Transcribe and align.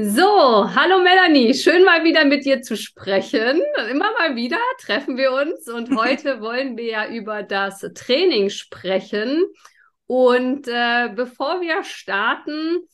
So, 0.00 0.22
hallo 0.76 1.00
Melanie, 1.02 1.52
schön 1.54 1.82
mal 1.82 2.04
wieder 2.04 2.24
mit 2.24 2.44
dir 2.44 2.62
zu 2.62 2.76
sprechen. 2.76 3.60
Immer 3.90 4.12
mal 4.12 4.36
wieder 4.36 4.60
treffen 4.80 5.16
wir 5.16 5.32
uns 5.32 5.66
und 5.66 5.90
heute 5.96 6.40
wollen 6.40 6.76
wir 6.76 6.84
ja 6.84 7.08
über 7.08 7.42
das 7.42 7.80
Training 7.96 8.48
sprechen. 8.48 9.44
Und 10.06 10.68
äh, 10.68 11.08
bevor 11.12 11.60
wir 11.60 11.82
starten, 11.82 12.86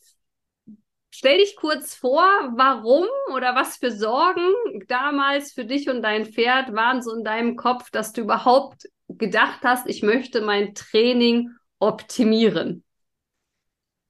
stell 1.11 1.37
dich 1.37 1.55
kurz 1.55 1.93
vor, 1.93 2.23
warum 2.55 3.05
oder 3.35 3.53
was 3.53 3.77
für 3.77 3.91
Sorgen 3.91 4.49
damals 4.87 5.53
für 5.53 5.65
dich 5.65 5.87
und 5.87 6.01
dein 6.01 6.25
Pferd 6.25 6.73
waren 6.73 7.03
so 7.03 7.13
in 7.13 7.23
deinem 7.23 7.55
Kopf, 7.55 7.91
dass 7.91 8.13
du 8.13 8.21
überhaupt 8.21 8.89
gedacht 9.09 9.59
hast, 9.61 9.87
ich 9.87 10.01
möchte 10.01 10.41
mein 10.41 10.73
Training 10.73 11.51
optimieren. 11.77 12.83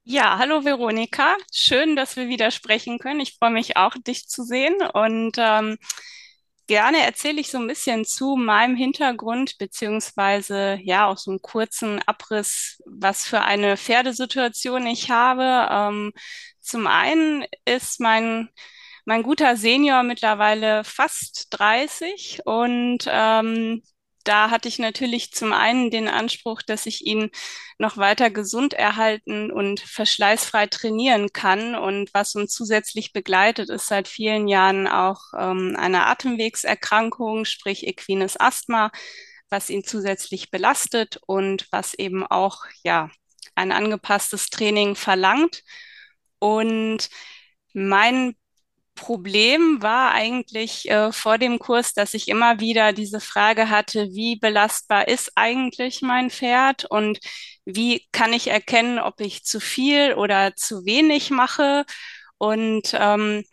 Ja, 0.08 0.38
hallo 0.38 0.64
Veronika. 0.64 1.36
Schön, 1.52 1.96
dass 1.96 2.14
wir 2.16 2.28
wieder 2.28 2.50
sprechen 2.52 2.98
können. 3.00 3.18
Ich 3.20 3.34
freue 3.38 3.50
mich 3.50 3.76
auch, 3.76 3.94
dich 4.06 4.28
zu 4.28 4.44
sehen. 4.44 4.74
Und 4.94 5.32
ähm, 5.36 5.78
gerne 6.68 6.98
erzähle 7.04 7.40
ich 7.40 7.50
so 7.50 7.58
ein 7.58 7.66
bisschen 7.66 8.04
zu 8.04 8.36
meinem 8.36 8.76
Hintergrund, 8.76 9.58
beziehungsweise 9.58 10.78
ja 10.82 11.06
auch 11.08 11.18
so 11.18 11.32
einen 11.32 11.42
kurzen 11.42 12.00
Abriss, 12.06 12.80
was 12.86 13.24
für 13.26 13.40
eine 13.42 13.76
Pferdesituation 13.76 14.86
ich 14.86 15.10
habe. 15.10 15.68
Ähm, 15.70 16.12
zum 16.60 16.86
einen 16.86 17.44
ist 17.64 18.00
mein 18.00 18.48
mein 19.04 19.22
guter 19.22 19.56
Senior 19.56 20.02
mittlerweile 20.02 20.82
fast 20.84 21.46
30 21.50 22.40
und 22.44 23.06
ähm, 23.08 23.82
da 24.26 24.50
hatte 24.50 24.68
ich 24.68 24.78
natürlich 24.78 25.32
zum 25.32 25.52
einen 25.52 25.90
den 25.90 26.08
Anspruch, 26.08 26.62
dass 26.62 26.86
ich 26.86 27.06
ihn 27.06 27.30
noch 27.78 27.96
weiter 27.96 28.30
gesund 28.30 28.74
erhalten 28.74 29.50
und 29.50 29.80
verschleißfrei 29.80 30.66
trainieren 30.66 31.32
kann. 31.32 31.74
Und 31.74 32.12
was 32.14 32.34
uns 32.34 32.52
zusätzlich 32.52 33.12
begleitet, 33.12 33.70
ist 33.70 33.86
seit 33.86 34.08
vielen 34.08 34.48
Jahren 34.48 34.88
auch 34.88 35.20
ähm, 35.38 35.76
eine 35.78 36.06
Atemwegserkrankung, 36.06 37.44
sprich 37.44 37.86
equines 37.86 38.38
Asthma, 38.38 38.90
was 39.48 39.70
ihn 39.70 39.84
zusätzlich 39.84 40.50
belastet 40.50 41.20
und 41.26 41.66
was 41.70 41.94
eben 41.94 42.26
auch, 42.26 42.64
ja, 42.82 43.10
ein 43.54 43.72
angepasstes 43.72 44.50
Training 44.50 44.96
verlangt. 44.96 45.62
Und 46.38 47.08
mein 47.72 48.36
Problem 48.96 49.82
war 49.82 50.12
eigentlich 50.12 50.90
äh, 50.90 51.12
vor 51.12 51.38
dem 51.38 51.60
Kurs, 51.60 51.94
dass 51.94 52.14
ich 52.14 52.28
immer 52.28 52.58
wieder 52.60 52.92
diese 52.92 53.20
Frage 53.20 53.70
hatte, 53.70 54.08
wie 54.12 54.36
belastbar 54.36 55.06
ist 55.08 55.32
eigentlich 55.36 56.02
mein 56.02 56.30
Pferd 56.30 56.86
und 56.86 57.20
wie 57.64 58.06
kann 58.12 58.32
ich 58.32 58.48
erkennen, 58.48 58.98
ob 58.98 59.20
ich 59.20 59.44
zu 59.44 59.60
viel 59.60 60.14
oder 60.14 60.56
zu 60.56 60.84
wenig 60.84 61.30
mache. 61.30 61.84
Und 62.38 62.94
ähm, 62.98 63.44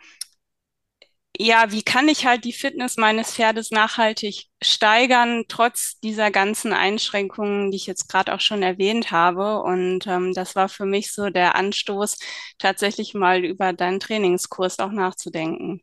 ja, 1.38 1.72
wie 1.72 1.82
kann 1.82 2.08
ich 2.08 2.26
halt 2.26 2.46
die 2.46 2.54
Fitness 2.54 2.98
meines 2.98 3.34
Pferdes 3.34 3.72
nachhaltig 3.72 4.46
steigern, 4.62 5.46
trotz 5.48 6.00
dieser 6.00 6.30
ganzen 6.30 6.74
Einschränkungen, 6.74 7.72
die 7.72 7.78
ich 7.78 7.88
jetzt 7.88 8.08
gerade 8.08 8.34
auch 8.34 8.40
schon 8.40 8.62
erwähnt 8.62 9.12
habe. 9.12 9.62
Und 9.64 10.06
ähm, 10.06 10.34
das 10.34 10.56
war 10.56 10.70
für 10.70 10.86
mich 10.86 11.12
so 11.12 11.30
der 11.30 11.56
Anstoß, 11.56 12.20
tatsächlich 12.60 13.16
mal 13.16 13.44
über 13.44 13.74
deinen 13.74 14.00
Trainingskurs 14.00 14.80
auch 14.80 14.92
nachzudenken. 14.92 15.82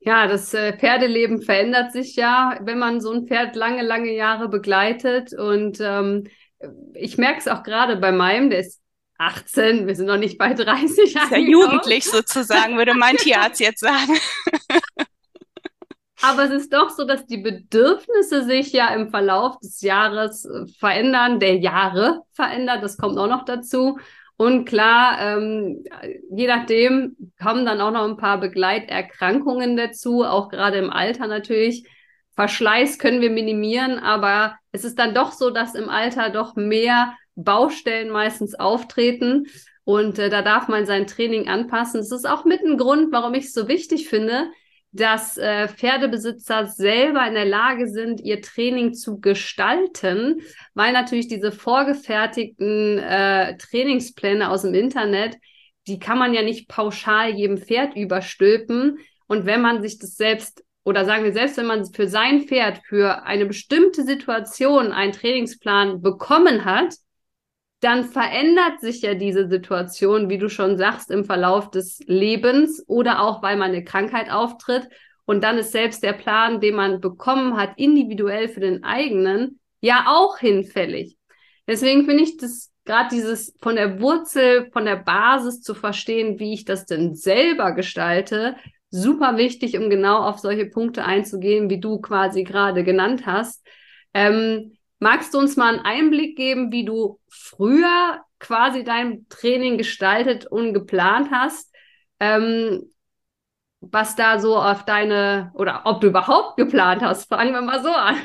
Ja, 0.00 0.26
das 0.28 0.52
äh, 0.54 0.76
Pferdeleben 0.76 1.42
verändert 1.42 1.92
sich 1.92 2.14
ja, 2.14 2.58
wenn 2.60 2.78
man 2.78 3.00
so 3.00 3.12
ein 3.12 3.26
Pferd 3.26 3.56
lange, 3.56 3.82
lange 3.82 4.12
Jahre 4.12 4.48
begleitet. 4.48 5.32
Und 5.32 5.78
ähm, 5.80 6.28
ich 6.94 7.16
merke 7.18 7.38
es 7.38 7.48
auch 7.48 7.62
gerade 7.62 7.96
bei 7.96 8.12
meinem, 8.12 8.50
der 8.50 8.60
ist 8.60 8.82
18, 9.18 9.86
wir 9.86 9.94
sind 9.94 10.06
noch 10.06 10.18
nicht 10.18 10.38
bei 10.38 10.52
30. 10.52 10.98
Ist 10.98 11.30
ja 11.30 11.36
jugendlich 11.38 12.04
sozusagen, 12.04 12.76
würde 12.76 12.94
mein 12.94 13.16
Tierarzt 13.16 13.60
jetzt 13.60 13.80
sagen. 13.80 14.12
Aber 16.22 16.44
es 16.44 16.50
ist 16.50 16.72
doch 16.72 16.90
so, 16.90 17.04
dass 17.04 17.26
die 17.26 17.36
Bedürfnisse 17.36 18.44
sich 18.44 18.72
ja 18.72 18.88
im 18.94 19.10
Verlauf 19.10 19.58
des 19.60 19.80
Jahres 19.82 20.44
äh, 20.44 20.66
verändern, 20.78 21.40
der 21.40 21.56
Jahre 21.56 22.22
verändert, 22.32 22.82
das 22.82 22.96
kommt 22.96 23.18
auch 23.18 23.28
noch 23.28 23.44
dazu. 23.44 23.98
Und 24.38 24.66
klar, 24.66 25.18
ähm, 25.20 25.84
je 26.30 26.46
nachdem 26.46 27.16
kommen 27.42 27.64
dann 27.64 27.80
auch 27.80 27.90
noch 27.90 28.04
ein 28.04 28.18
paar 28.18 28.38
Begleiterkrankungen 28.38 29.76
dazu, 29.76 30.24
auch 30.24 30.48
gerade 30.50 30.78
im 30.78 30.90
Alter 30.90 31.26
natürlich. 31.26 31.86
Verschleiß 32.34 32.98
können 32.98 33.22
wir 33.22 33.30
minimieren, 33.30 33.98
aber 33.98 34.56
es 34.72 34.84
ist 34.84 34.98
dann 34.98 35.14
doch 35.14 35.32
so, 35.32 35.50
dass 35.50 35.74
im 35.74 35.88
Alter 35.88 36.28
doch 36.28 36.54
mehr 36.54 37.14
Baustellen 37.36 38.10
meistens 38.10 38.54
auftreten. 38.54 39.46
Und 39.84 40.18
äh, 40.18 40.30
da 40.30 40.42
darf 40.42 40.66
man 40.66 40.84
sein 40.86 41.06
Training 41.06 41.48
anpassen. 41.48 42.00
Das 42.00 42.10
ist 42.10 42.28
auch 42.28 42.44
mit 42.44 42.62
ein 42.62 42.76
Grund, 42.76 43.12
warum 43.12 43.34
ich 43.34 43.44
es 43.44 43.52
so 43.52 43.68
wichtig 43.68 44.08
finde, 44.08 44.50
dass 44.90 45.36
äh, 45.36 45.68
Pferdebesitzer 45.68 46.66
selber 46.66 47.26
in 47.26 47.34
der 47.34 47.44
Lage 47.44 47.86
sind, 47.88 48.20
ihr 48.20 48.40
Training 48.40 48.94
zu 48.94 49.20
gestalten, 49.20 50.40
weil 50.74 50.92
natürlich 50.92 51.28
diese 51.28 51.52
vorgefertigten 51.52 52.98
äh, 52.98 53.56
Trainingspläne 53.58 54.50
aus 54.50 54.62
dem 54.62 54.74
Internet, 54.74 55.36
die 55.86 55.98
kann 55.98 56.18
man 56.18 56.34
ja 56.34 56.42
nicht 56.42 56.68
pauschal 56.68 57.30
jedem 57.30 57.58
Pferd 57.58 57.94
überstülpen. 57.94 58.98
Und 59.28 59.46
wenn 59.46 59.60
man 59.60 59.82
sich 59.82 59.98
das 59.98 60.16
selbst 60.16 60.64
oder 60.84 61.04
sagen 61.04 61.24
wir 61.24 61.32
selbst, 61.32 61.56
wenn 61.56 61.66
man 61.66 61.84
für 61.84 62.08
sein 62.08 62.42
Pferd 62.42 62.80
für 62.86 63.24
eine 63.24 63.44
bestimmte 63.46 64.04
Situation 64.04 64.92
einen 64.92 65.12
Trainingsplan 65.12 66.00
bekommen 66.00 66.64
hat, 66.64 66.94
dann 67.80 68.04
verändert 68.04 68.80
sich 68.80 69.02
ja 69.02 69.14
diese 69.14 69.48
Situation, 69.48 70.30
wie 70.30 70.38
du 70.38 70.48
schon 70.48 70.78
sagst, 70.78 71.10
im 71.10 71.24
Verlauf 71.24 71.70
des 71.70 72.00
Lebens 72.06 72.82
oder 72.86 73.22
auch, 73.22 73.42
weil 73.42 73.56
man 73.56 73.70
eine 73.70 73.84
Krankheit 73.84 74.30
auftritt. 74.30 74.88
Und 75.24 75.42
dann 75.42 75.58
ist 75.58 75.72
selbst 75.72 76.02
der 76.02 76.12
Plan, 76.12 76.60
den 76.60 76.76
man 76.76 77.00
bekommen 77.00 77.56
hat, 77.56 77.72
individuell 77.76 78.48
für 78.48 78.60
den 78.60 78.84
eigenen, 78.84 79.60
ja 79.80 80.06
auch 80.08 80.38
hinfällig. 80.38 81.18
Deswegen 81.66 82.04
finde 82.06 82.22
ich 82.22 82.36
das 82.36 82.72
gerade 82.84 83.08
dieses 83.12 83.54
von 83.60 83.76
der 83.76 84.00
Wurzel, 84.00 84.70
von 84.72 84.84
der 84.84 84.96
Basis 84.96 85.60
zu 85.60 85.74
verstehen, 85.74 86.38
wie 86.38 86.54
ich 86.54 86.64
das 86.64 86.86
denn 86.86 87.14
selber 87.14 87.72
gestalte, 87.72 88.56
super 88.90 89.36
wichtig, 89.36 89.76
um 89.76 89.90
genau 89.90 90.18
auf 90.18 90.38
solche 90.38 90.66
Punkte 90.66 91.04
einzugehen, 91.04 91.68
wie 91.68 91.80
du 91.80 92.00
quasi 92.00 92.44
gerade 92.44 92.84
genannt 92.84 93.26
hast. 93.26 93.66
Ähm, 94.14 94.75
Magst 94.98 95.34
du 95.34 95.38
uns 95.38 95.56
mal 95.56 95.74
einen 95.74 95.84
Einblick 95.84 96.36
geben, 96.36 96.72
wie 96.72 96.84
du 96.84 97.20
früher 97.28 98.22
quasi 98.38 98.84
dein 98.84 99.26
Training 99.28 99.78
gestaltet 99.78 100.46
und 100.46 100.72
geplant 100.72 101.30
hast? 101.30 101.74
Ähm, 102.18 102.90
was 103.80 104.16
da 104.16 104.38
so 104.38 104.56
auf 104.56 104.84
deine, 104.84 105.52
oder 105.54 105.82
ob 105.84 106.00
du 106.00 106.08
überhaupt 106.08 106.56
geplant 106.56 107.02
hast, 107.02 107.28
fangen 107.28 107.52
wir 107.52 107.62
mal 107.62 107.82
so 107.82 107.90
an. 107.90 108.16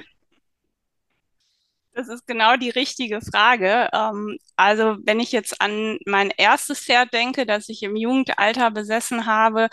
Das 1.94 2.08
ist 2.08 2.26
genau 2.26 2.56
die 2.56 2.70
richtige 2.70 3.20
Frage. 3.22 3.90
Ähm, 3.94 4.38
also 4.56 4.96
wenn 5.04 5.20
ich 5.20 5.32
jetzt 5.34 5.62
an 5.62 5.98
mein 6.06 6.32
erstes 6.38 6.80
Pferd 6.80 7.14
denke, 7.14 7.46
das 7.46 7.68
ich 7.68 7.84
im 7.84 7.96
Jugendalter 7.98 8.72
besessen 8.72 9.26
habe, 9.26 9.68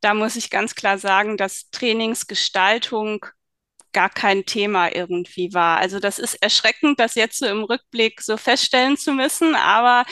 da 0.00 0.14
muss 0.14 0.34
ich 0.36 0.50
ganz 0.50 0.74
klar 0.74 0.98
sagen, 0.98 1.36
dass 1.36 1.70
Trainingsgestaltung 1.70 3.26
gar 3.92 4.10
kein 4.10 4.44
Thema 4.46 4.94
irgendwie 4.94 5.52
war. 5.52 5.78
Also 5.78 6.00
das 6.00 6.18
ist 6.18 6.34
erschreckend, 6.42 6.98
das 7.00 7.14
jetzt 7.14 7.38
so 7.38 7.46
im 7.46 7.64
Rückblick 7.64 8.20
so 8.22 8.36
feststellen 8.36 8.96
zu 8.96 9.12
müssen, 9.12 9.54
aber 9.54 10.04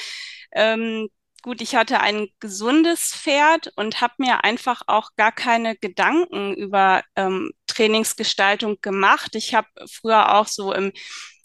ähm, 0.53 1.09
gut, 1.43 1.61
ich 1.61 1.75
hatte 1.75 2.01
ein 2.01 2.29
gesundes 2.41 3.15
Pferd 3.15 3.73
und 3.77 4.01
habe 4.01 4.15
mir 4.19 4.45
einfach 4.45 4.83
auch 4.87 5.11
gar 5.17 5.33
keine 5.33 5.77
Gedanken 5.77 6.55
über 6.55 7.03
ähm, 7.17 7.53
Trainingsgestaltung 7.67 8.79
gemacht. 8.83 9.35
Ich 9.35 9.55
habe 9.55 9.69
früher 9.91 10.35
auch 10.35 10.47
so 10.47 10.73
im 10.73 10.93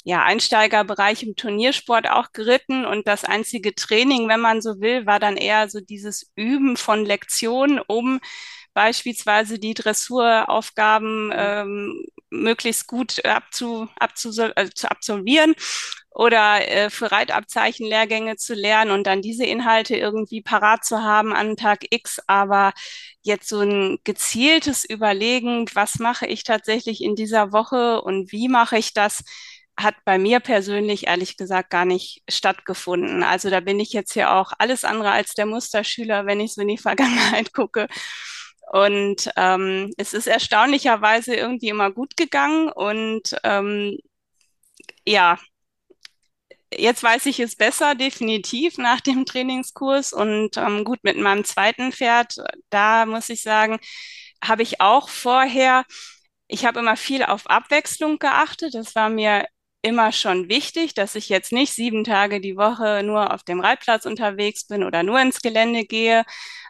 ja, 0.03 0.23
Einsteigerbereich 0.23 1.23
im 1.23 1.35
Turniersport 1.35 2.09
auch 2.09 2.31
geritten 2.31 2.85
und 2.85 3.07
das 3.07 3.23
einzige 3.23 3.73
Training, 3.73 4.27
wenn 4.29 4.39
man 4.39 4.61
so 4.61 4.79
will, 4.79 5.07
war 5.07 5.19
dann 5.19 5.35
eher 5.35 5.67
so 5.67 5.79
dieses 5.79 6.31
Üben 6.35 6.77
von 6.77 7.05
Lektionen, 7.05 7.79
um 7.87 8.19
beispielsweise 8.75 9.57
die 9.57 9.73
Dressuraufgaben 9.73 11.31
ähm, 11.33 12.05
möglichst 12.29 12.87
gut 12.87 13.23
abzu, 13.25 13.87
abzu, 13.99 14.29
äh, 14.55 14.69
zu 14.73 14.89
absolvieren 14.89 15.55
oder 16.09 16.67
äh, 16.67 16.89
für 16.89 17.11
Reitabzeichenlehrgänge 17.11 18.37
zu 18.37 18.53
lernen 18.53 18.91
und 18.91 19.05
dann 19.05 19.21
diese 19.21 19.45
Inhalte 19.45 19.95
irgendwie 19.97 20.41
parat 20.41 20.85
zu 20.85 21.03
haben 21.03 21.33
an 21.33 21.57
Tag 21.57 21.85
X. 21.89 22.19
Aber 22.27 22.73
jetzt 23.21 23.49
so 23.49 23.59
ein 23.61 23.99
gezieltes 24.03 24.85
Überlegen, 24.85 25.65
was 25.73 25.99
mache 25.99 26.25
ich 26.25 26.43
tatsächlich 26.43 27.03
in 27.03 27.15
dieser 27.15 27.51
Woche 27.51 28.01
und 28.01 28.31
wie 28.31 28.47
mache 28.47 28.77
ich 28.77 28.93
das, 28.93 29.23
hat 29.77 29.95
bei 30.05 30.17
mir 30.17 30.39
persönlich 30.39 31.07
ehrlich 31.07 31.37
gesagt 31.37 31.69
gar 31.69 31.85
nicht 31.85 32.23
stattgefunden. 32.29 33.23
Also 33.23 33.49
da 33.49 33.59
bin 33.59 33.79
ich 33.79 33.91
jetzt 33.91 34.15
ja 34.15 34.39
auch 34.39 34.53
alles 34.57 34.83
andere 34.85 35.11
als 35.11 35.33
der 35.33 35.45
Musterschüler, 35.45 36.25
wenn 36.25 36.39
ich 36.39 36.53
so 36.53 36.61
in 36.61 36.69
die 36.69 36.77
Vergangenheit 36.77 37.53
gucke. 37.53 37.87
Und 38.71 39.29
ähm, 39.35 39.91
es 39.97 40.13
ist 40.13 40.27
erstaunlicherweise 40.27 41.35
irgendwie 41.35 41.69
immer 41.69 41.91
gut 41.91 42.17
gegangen. 42.17 42.69
Und 42.69 43.35
ähm, 43.43 43.97
ja, 45.05 45.37
jetzt 46.73 47.03
weiß 47.03 47.25
ich 47.27 47.39
es 47.39 47.55
besser, 47.55 47.95
definitiv 47.95 48.77
nach 48.77 49.01
dem 49.01 49.25
Trainingskurs. 49.25 50.13
Und 50.13 50.57
ähm, 50.57 50.83
gut, 50.83 50.99
mit 51.03 51.17
meinem 51.17 51.43
zweiten 51.45 51.91
Pferd, 51.91 52.37
da 52.69 53.05
muss 53.05 53.29
ich 53.29 53.41
sagen, 53.41 53.79
habe 54.43 54.63
ich 54.63 54.81
auch 54.81 55.09
vorher, 55.09 55.85
ich 56.47 56.65
habe 56.65 56.79
immer 56.79 56.97
viel 56.97 57.23
auf 57.23 57.47
Abwechslung 57.49 58.19
geachtet. 58.19 58.75
Das 58.75 58.95
war 58.95 59.09
mir 59.09 59.45
immer 59.85 60.11
schon 60.11 60.49
wichtig, 60.49 60.95
dass 60.95 61.13
ich 61.15 61.29
jetzt 61.29 61.51
nicht 61.51 61.71
sieben 61.73 62.03
Tage 62.03 62.41
die 62.41 62.57
Woche 62.57 63.03
nur 63.03 63.31
auf 63.33 63.43
dem 63.43 63.59
Reitplatz 63.59 64.05
unterwegs 64.05 64.65
bin 64.65 64.83
oder 64.83 65.03
nur 65.03 65.21
ins 65.21 65.41
Gelände 65.41 65.85
gehe, 65.85 66.23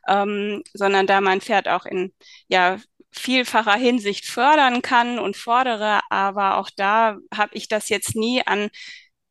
ähm, 0.07 0.63
sondern 0.73 1.07
da 1.07 1.21
mein 1.21 1.39
Pferd 1.41 1.69
auch 1.69 1.85
in 1.85 2.13
ja 2.49 2.77
vielfacher 3.11 3.75
Hinsicht 3.75 4.25
fördern 4.25 4.81
kann 4.81 5.17
und 5.19 5.37
fordere. 5.37 6.01
Aber 6.09 6.57
auch 6.57 6.69
da 6.75 7.17
habe 7.33 7.55
ich 7.55 7.69
das 7.69 7.87
jetzt 7.89 8.15
nie 8.15 8.45
an 8.45 8.69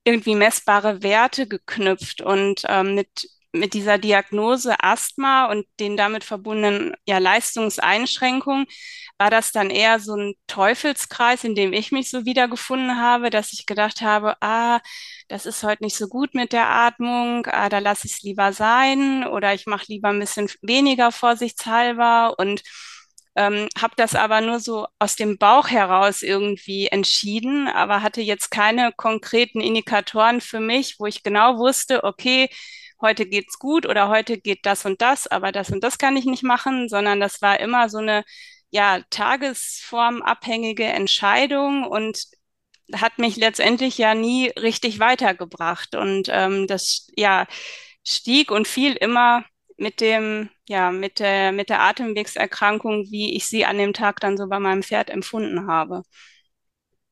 irgendwie 0.04 0.34
messbare 0.34 1.02
Werte 1.02 1.46
geknüpft 1.46 2.22
und 2.22 2.62
ähm, 2.68 2.94
mit 2.94 3.28
mit 3.54 3.74
dieser 3.74 3.98
Diagnose 3.98 4.74
Asthma 4.80 5.46
und 5.46 5.66
den 5.80 5.96
damit 5.96 6.24
verbundenen 6.24 6.94
ja, 7.06 7.18
Leistungseinschränkungen 7.18 8.66
war 9.18 9.30
das 9.30 9.52
dann 9.52 9.70
eher 9.70 10.00
so 10.00 10.14
ein 10.16 10.34
Teufelskreis, 10.48 11.44
in 11.44 11.54
dem 11.54 11.72
ich 11.72 11.92
mich 11.92 12.10
so 12.10 12.24
wiedergefunden 12.26 12.98
habe, 12.98 13.30
dass 13.30 13.52
ich 13.52 13.66
gedacht 13.66 14.02
habe, 14.02 14.36
ah, 14.42 14.80
das 15.28 15.46
ist 15.46 15.62
heute 15.62 15.84
nicht 15.84 15.96
so 15.96 16.08
gut 16.08 16.34
mit 16.34 16.52
der 16.52 16.68
Atmung, 16.68 17.46
ah, 17.46 17.68
da 17.68 17.78
lasse 17.78 18.06
ich 18.06 18.14
es 18.14 18.22
lieber 18.22 18.52
sein 18.52 19.26
oder 19.26 19.54
ich 19.54 19.66
mache 19.66 19.86
lieber 19.88 20.08
ein 20.08 20.18
bisschen 20.20 20.50
weniger 20.62 21.12
vorsichtshalber 21.12 22.34
und 22.38 22.62
ähm, 23.36 23.68
habe 23.80 23.94
das 23.96 24.14
aber 24.14 24.40
nur 24.40 24.60
so 24.60 24.86
aus 24.98 25.16
dem 25.16 25.38
Bauch 25.38 25.68
heraus 25.68 26.22
irgendwie 26.22 26.86
entschieden, 26.88 27.68
aber 27.68 28.02
hatte 28.02 28.20
jetzt 28.20 28.50
keine 28.50 28.92
konkreten 28.92 29.60
Indikatoren 29.60 30.40
für 30.40 30.60
mich, 30.60 30.96
wo 31.00 31.06
ich 31.06 31.22
genau 31.22 31.58
wusste, 31.58 32.04
okay, 32.04 32.48
heute 33.00 33.26
geht's 33.26 33.58
gut 33.58 33.86
oder 33.86 34.08
heute 34.08 34.38
geht 34.38 34.66
das 34.66 34.84
und 34.84 35.02
das, 35.02 35.26
aber 35.26 35.52
das 35.52 35.70
und 35.70 35.82
das 35.84 35.98
kann 35.98 36.16
ich 36.16 36.24
nicht 36.26 36.42
machen, 36.42 36.88
sondern 36.88 37.20
das 37.20 37.42
war 37.42 37.60
immer 37.60 37.88
so 37.88 37.98
eine 37.98 38.24
ja 38.70 39.00
tagesformabhängige 39.10 40.84
Entscheidung 40.84 41.84
und 41.84 42.24
hat 42.94 43.18
mich 43.18 43.36
letztendlich 43.36 43.98
ja 43.98 44.14
nie 44.14 44.48
richtig 44.48 44.98
weitergebracht 45.00 45.94
und 45.94 46.28
ähm, 46.30 46.66
das 46.66 47.08
ja 47.16 47.46
stieg 48.04 48.50
und 48.50 48.68
fiel 48.68 48.94
immer 48.94 49.44
mit 49.76 50.00
dem, 50.00 50.50
ja, 50.68 50.90
mit 50.90 51.18
der, 51.18 51.52
mit 51.52 51.68
der 51.68 51.80
Atemwegserkrankung, 51.80 53.10
wie 53.10 53.34
ich 53.34 53.46
sie 53.46 53.64
an 53.64 53.78
dem 53.78 53.92
Tag 53.92 54.20
dann 54.20 54.36
so 54.36 54.48
bei 54.48 54.58
meinem 54.60 54.82
Pferd 54.82 55.10
empfunden 55.10 55.66
habe. 55.66 56.02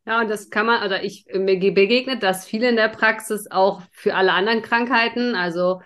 Ja, 0.05 0.21
und 0.21 0.29
das 0.29 0.51
kann 0.51 0.67
man, 0.67 0.85
oder 0.85 1.05
ich, 1.05 1.27
mir 1.33 1.59
begegnet 1.73 2.23
das 2.23 2.45
viel 2.45 2.65
in 2.65 2.75
der 2.77 2.89
Praxis 2.89 3.49
auch 3.51 3.83
für 3.93 4.15
alle 4.15 4.33
anderen 4.33 4.63
Krankheiten. 4.63 5.35
Also 5.37 5.81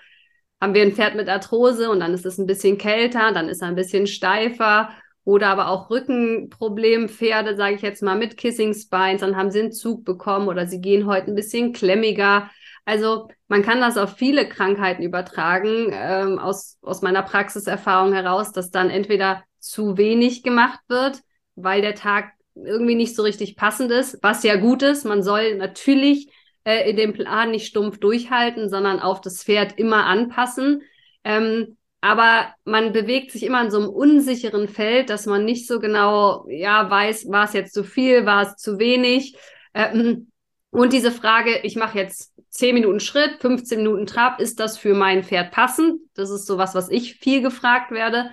haben 0.60 0.74
wir 0.74 0.82
ein 0.82 0.92
Pferd 0.92 1.16
mit 1.16 1.28
Arthrose 1.28 1.90
und 1.90 2.00
dann 2.00 2.14
ist 2.14 2.24
es 2.24 2.38
ein 2.38 2.46
bisschen 2.46 2.78
kälter, 2.78 3.32
dann 3.32 3.48
ist 3.50 3.60
er 3.62 3.68
ein 3.68 3.74
bisschen 3.74 4.06
steifer 4.06 4.90
oder 5.24 5.48
aber 5.48 5.68
auch 5.68 5.90
Rückenproblempferde, 5.90 7.56
sage 7.56 7.74
ich 7.74 7.82
jetzt 7.82 8.02
mal, 8.02 8.16
mit 8.16 8.36
Kissing 8.38 8.72
Spines, 8.74 9.20
dann 9.20 9.36
haben 9.36 9.50
sie 9.50 9.60
einen 9.60 9.72
Zug 9.72 10.04
bekommen 10.04 10.48
oder 10.48 10.66
sie 10.66 10.80
gehen 10.80 11.06
heute 11.06 11.30
ein 11.30 11.34
bisschen 11.34 11.72
klemmiger. 11.72 12.50
Also 12.86 13.28
man 13.48 13.62
kann 13.62 13.80
das 13.80 13.98
auf 13.98 14.16
viele 14.16 14.48
Krankheiten 14.48 15.02
übertragen, 15.02 15.90
ähm, 15.92 16.38
aus, 16.38 16.78
aus 16.80 17.02
meiner 17.02 17.22
Praxiserfahrung 17.22 18.12
heraus, 18.14 18.52
dass 18.52 18.70
dann 18.70 18.88
entweder 18.88 19.42
zu 19.58 19.98
wenig 19.98 20.42
gemacht 20.42 20.80
wird, 20.88 21.20
weil 21.56 21.82
der 21.82 21.96
Tag 21.96 22.32
irgendwie 22.56 22.94
nicht 22.94 23.14
so 23.14 23.22
richtig 23.22 23.56
passend 23.56 23.90
ist, 23.90 24.18
was 24.22 24.42
ja 24.42 24.56
gut 24.56 24.82
ist. 24.82 25.04
Man 25.04 25.22
soll 25.22 25.56
natürlich 25.56 26.28
äh, 26.64 26.90
in 26.90 26.96
dem 26.96 27.12
Plan 27.12 27.50
nicht 27.50 27.66
stumpf 27.66 27.98
durchhalten, 27.98 28.68
sondern 28.68 29.00
auf 29.00 29.20
das 29.20 29.44
Pferd 29.44 29.78
immer 29.78 30.04
anpassen. 30.06 30.82
Ähm, 31.24 31.76
aber 32.00 32.54
man 32.64 32.92
bewegt 32.92 33.32
sich 33.32 33.42
immer 33.42 33.62
in 33.62 33.70
so 33.70 33.78
einem 33.78 33.88
unsicheren 33.88 34.68
Feld, 34.68 35.10
dass 35.10 35.26
man 35.26 35.44
nicht 35.44 35.66
so 35.66 35.80
genau 35.80 36.46
ja 36.48 36.88
weiß, 36.88 37.28
war 37.30 37.44
es 37.44 37.52
jetzt 37.52 37.74
zu 37.74 37.84
viel, 37.84 38.26
war 38.26 38.42
es 38.42 38.56
zu 38.56 38.78
wenig. 38.78 39.36
Ähm, 39.74 40.30
und 40.70 40.92
diese 40.92 41.10
Frage, 41.10 41.60
ich 41.62 41.76
mache 41.76 41.98
jetzt 41.98 42.34
10 42.50 42.74
Minuten 42.74 43.00
Schritt, 43.00 43.40
15 43.40 43.78
Minuten 43.78 44.06
Trab, 44.06 44.40
ist 44.40 44.60
das 44.60 44.78
für 44.78 44.94
mein 44.94 45.24
Pferd 45.24 45.50
passend? 45.50 46.00
Das 46.14 46.30
ist 46.30 46.46
so 46.46 46.58
was, 46.58 46.74
was 46.74 46.90
ich 46.90 47.16
viel 47.16 47.42
gefragt 47.42 47.90
werde. 47.90 48.30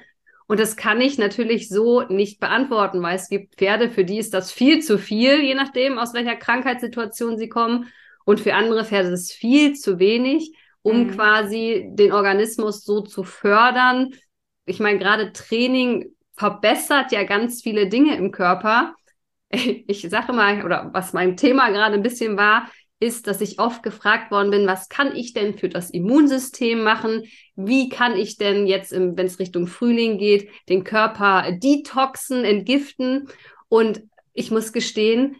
Und 0.54 0.60
das 0.60 0.76
kann 0.76 1.02
ich 1.02 1.18
natürlich 1.18 1.68
so 1.68 2.04
nicht 2.04 2.40
beantworten, 2.40 3.02
weil 3.02 3.16
es 3.16 3.28
gibt 3.28 3.56
Pferde, 3.56 3.90
für 3.90 4.06
die 4.06 4.20
ist 4.20 4.36
das 4.36 4.52
viel 4.52 4.84
zu 4.84 5.00
viel, 5.00 5.42
je 5.42 5.56
nachdem, 5.56 5.98
aus 5.98 6.14
welcher 6.14 6.36
Krankheitssituation 6.36 7.40
sie 7.40 7.50
kommen. 7.50 7.92
Und 8.24 8.40
für 8.40 8.54
andere 8.54 8.86
Pferde 8.86 9.10
ist 9.10 9.20
es 9.20 9.32
viel 9.32 9.74
zu 9.74 9.98
wenig, 9.98 10.56
um 10.84 11.06
mhm. 11.06 11.12
quasi 11.16 11.88
den 11.94 12.12
Organismus 12.12 12.86
so 12.86 13.02
zu 13.02 13.24
fördern. 13.24 14.12
Ich 14.68 14.80
meine, 14.80 15.00
gerade 15.00 15.34
Training 15.34 16.14
verbessert 16.36 17.12
ja 17.12 17.24
ganz 17.24 17.64
viele 17.64 17.90
Dinge 17.90 18.16
im 18.16 18.30
Körper. 18.30 18.94
Ich 19.88 20.08
sage 20.08 20.34
mal, 20.34 20.64
oder 20.64 20.92
was 20.94 21.14
mein 21.14 21.36
Thema 21.36 21.72
gerade 21.72 21.96
ein 21.96 22.04
bisschen 22.04 22.38
war, 22.38 22.70
ist, 23.04 23.28
dass 23.28 23.42
ich 23.42 23.60
oft 23.60 23.84
gefragt 23.84 24.32
worden 24.32 24.50
bin, 24.50 24.66
was 24.66 24.88
kann 24.88 25.16
ich 25.16 25.34
denn 25.34 25.58
für 25.58 25.68
das 25.68 25.90
Immunsystem 25.90 26.82
machen? 26.82 27.24
Wie 27.56 27.90
kann 27.90 28.16
ich 28.16 28.38
denn 28.38 28.66
jetzt, 28.66 28.94
wenn 28.94 29.18
es 29.18 29.40
Richtung 29.40 29.68
Frühling 29.68 30.18
geht, 30.18 30.50
den 30.70 30.84
Körper 30.84 31.52
detoxen, 31.52 32.46
entgiften? 32.46 33.28
Und 33.68 34.04
ich 34.34 34.52
muss 34.52 34.72
gestehen, 34.72 35.36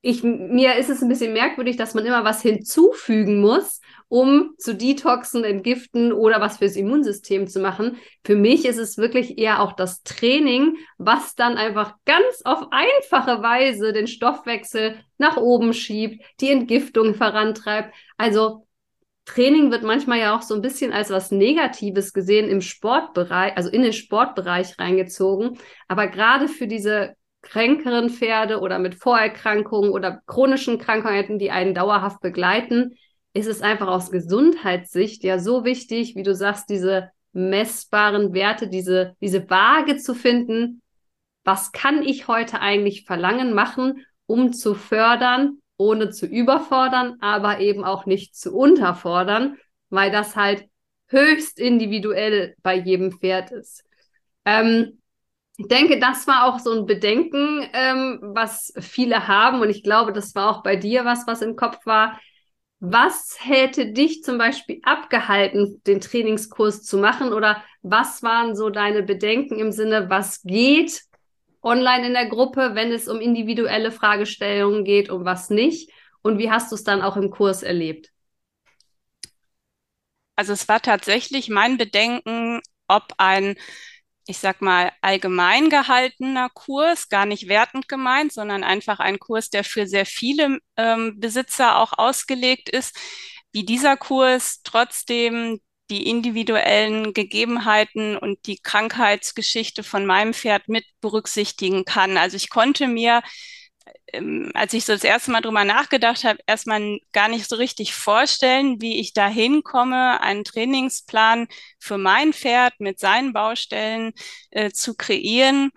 ich, 0.00 0.22
mir 0.22 0.76
ist 0.76 0.90
es 0.90 1.02
ein 1.02 1.08
bisschen 1.08 1.32
merkwürdig, 1.32 1.76
dass 1.76 1.94
man 1.94 2.04
immer 2.04 2.24
was 2.24 2.42
hinzufügen 2.42 3.40
muss, 3.40 3.80
um 4.08 4.54
zu 4.58 4.74
detoxen, 4.74 5.44
entgiften 5.44 6.12
oder 6.12 6.40
was 6.40 6.58
fürs 6.58 6.76
Immunsystem 6.76 7.46
zu 7.46 7.60
machen. 7.60 7.98
Für 8.24 8.36
mich 8.36 8.64
ist 8.64 8.78
es 8.78 8.96
wirklich 8.96 9.38
eher 9.38 9.60
auch 9.60 9.72
das 9.72 10.02
Training, 10.02 10.76
was 10.96 11.34
dann 11.34 11.56
einfach 11.56 11.94
ganz 12.06 12.42
auf 12.44 12.68
einfache 12.70 13.42
Weise 13.42 13.92
den 13.92 14.06
Stoffwechsel 14.06 14.98
nach 15.18 15.36
oben 15.36 15.74
schiebt, 15.74 16.24
die 16.40 16.50
Entgiftung 16.50 17.14
vorantreibt. 17.14 17.94
Also 18.16 18.66
Training 19.26 19.70
wird 19.70 19.82
manchmal 19.82 20.20
ja 20.20 20.34
auch 20.34 20.42
so 20.42 20.54
ein 20.54 20.62
bisschen 20.62 20.92
als 20.92 21.10
was 21.10 21.30
Negatives 21.30 22.14
gesehen 22.14 22.48
im 22.48 22.62
Sportbereich, 22.62 23.54
also 23.56 23.68
in 23.68 23.82
den 23.82 23.92
Sportbereich 23.92 24.78
reingezogen. 24.78 25.58
Aber 25.86 26.06
gerade 26.06 26.48
für 26.48 26.66
diese 26.66 27.14
kränkeren 27.42 28.08
Pferde 28.08 28.60
oder 28.60 28.78
mit 28.78 28.94
Vorerkrankungen 28.94 29.90
oder 29.90 30.22
chronischen 30.26 30.78
Krankheiten, 30.78 31.38
die 31.38 31.50
einen 31.50 31.74
dauerhaft 31.74 32.20
begleiten, 32.20 32.96
ist 33.38 33.46
es 33.46 33.62
einfach 33.62 33.86
aus 33.86 34.10
Gesundheitssicht 34.10 35.22
ja 35.22 35.38
so 35.38 35.64
wichtig, 35.64 36.16
wie 36.16 36.22
du 36.22 36.34
sagst, 36.34 36.68
diese 36.68 37.10
messbaren 37.32 38.34
Werte, 38.34 38.68
diese, 38.68 39.14
diese 39.20 39.48
Waage 39.48 39.96
zu 39.96 40.14
finden. 40.14 40.82
Was 41.44 41.72
kann 41.72 42.02
ich 42.02 42.26
heute 42.26 42.60
eigentlich 42.60 43.04
verlangen, 43.04 43.54
machen, 43.54 44.04
um 44.26 44.52
zu 44.52 44.74
fördern, 44.74 45.58
ohne 45.76 46.10
zu 46.10 46.26
überfordern, 46.26 47.16
aber 47.20 47.60
eben 47.60 47.84
auch 47.84 48.06
nicht 48.06 48.34
zu 48.34 48.54
unterfordern, 48.54 49.56
weil 49.88 50.10
das 50.10 50.34
halt 50.34 50.68
höchst 51.06 51.60
individuell 51.60 52.56
bei 52.62 52.74
jedem 52.74 53.12
Pferd 53.12 53.52
ist. 53.52 53.84
Ähm, 54.44 55.00
ich 55.56 55.68
denke, 55.68 55.98
das 55.98 56.26
war 56.26 56.44
auch 56.44 56.58
so 56.58 56.72
ein 56.72 56.86
Bedenken, 56.86 57.68
ähm, 57.72 58.18
was 58.22 58.72
viele 58.78 59.26
haben. 59.26 59.60
Und 59.60 59.70
ich 59.70 59.82
glaube, 59.82 60.12
das 60.12 60.34
war 60.34 60.50
auch 60.50 60.62
bei 60.62 60.76
dir 60.76 61.04
was, 61.04 61.26
was 61.26 61.42
im 61.42 61.56
Kopf 61.56 61.84
war. 61.86 62.20
Was 62.80 63.38
hätte 63.40 63.92
dich 63.92 64.22
zum 64.22 64.38
Beispiel 64.38 64.80
abgehalten, 64.84 65.82
den 65.86 66.00
Trainingskurs 66.00 66.84
zu 66.84 66.98
machen? 66.98 67.32
Oder 67.32 67.62
was 67.82 68.22
waren 68.22 68.54
so 68.54 68.70
deine 68.70 69.02
Bedenken 69.02 69.58
im 69.58 69.72
Sinne, 69.72 70.08
was 70.10 70.42
geht 70.42 71.02
online 71.60 72.06
in 72.06 72.12
der 72.12 72.26
Gruppe, 72.26 72.70
wenn 72.74 72.92
es 72.92 73.08
um 73.08 73.20
individuelle 73.20 73.90
Fragestellungen 73.90 74.84
geht 74.84 75.10
und 75.10 75.24
was 75.24 75.50
nicht? 75.50 75.90
Und 76.22 76.38
wie 76.38 76.50
hast 76.50 76.70
du 76.70 76.76
es 76.76 76.84
dann 76.84 77.02
auch 77.02 77.16
im 77.16 77.30
Kurs 77.30 77.64
erlebt? 77.64 78.10
Also 80.36 80.52
es 80.52 80.68
war 80.68 80.80
tatsächlich 80.80 81.48
mein 81.48 81.78
Bedenken, 81.78 82.60
ob 82.86 83.12
ein 83.18 83.56
ich 84.28 84.38
sag 84.38 84.60
mal, 84.60 84.92
allgemein 85.00 85.70
gehaltener 85.70 86.50
Kurs, 86.50 87.08
gar 87.08 87.24
nicht 87.26 87.48
wertend 87.48 87.88
gemeint, 87.88 88.32
sondern 88.32 88.62
einfach 88.62 89.00
ein 89.00 89.18
Kurs, 89.18 89.50
der 89.50 89.64
für 89.64 89.86
sehr 89.86 90.04
viele 90.06 90.58
ähm, 90.76 91.18
Besitzer 91.18 91.78
auch 91.78 91.94
ausgelegt 91.96 92.68
ist, 92.68 92.94
wie 93.52 93.64
dieser 93.64 93.96
Kurs 93.96 94.60
trotzdem 94.64 95.60
die 95.90 96.06
individuellen 96.08 97.14
Gegebenheiten 97.14 98.18
und 98.18 98.46
die 98.46 98.58
Krankheitsgeschichte 98.58 99.82
von 99.82 100.04
meinem 100.04 100.34
Pferd 100.34 100.68
mit 100.68 100.84
berücksichtigen 101.00 101.86
kann. 101.86 102.18
Also 102.18 102.36
ich 102.36 102.50
konnte 102.50 102.86
mir 102.86 103.22
ähm, 104.12 104.50
als 104.54 104.72
ich 104.72 104.84
so 104.84 104.92
das 104.92 105.04
erste 105.04 105.30
Mal 105.30 105.40
drüber 105.40 105.64
nachgedacht 105.64 106.24
habe, 106.24 106.38
erstmal 106.46 106.98
gar 107.12 107.28
nicht 107.28 107.48
so 107.48 107.56
richtig 107.56 107.94
vorstellen, 107.94 108.80
wie 108.80 108.98
ich 108.98 109.12
da 109.12 109.28
hinkomme, 109.28 110.20
einen 110.20 110.44
Trainingsplan 110.44 111.48
für 111.78 111.98
mein 111.98 112.32
Pferd 112.32 112.74
mit 112.78 112.98
seinen 112.98 113.32
Baustellen 113.32 114.12
äh, 114.50 114.70
zu 114.70 114.94
kreieren, 114.94 115.70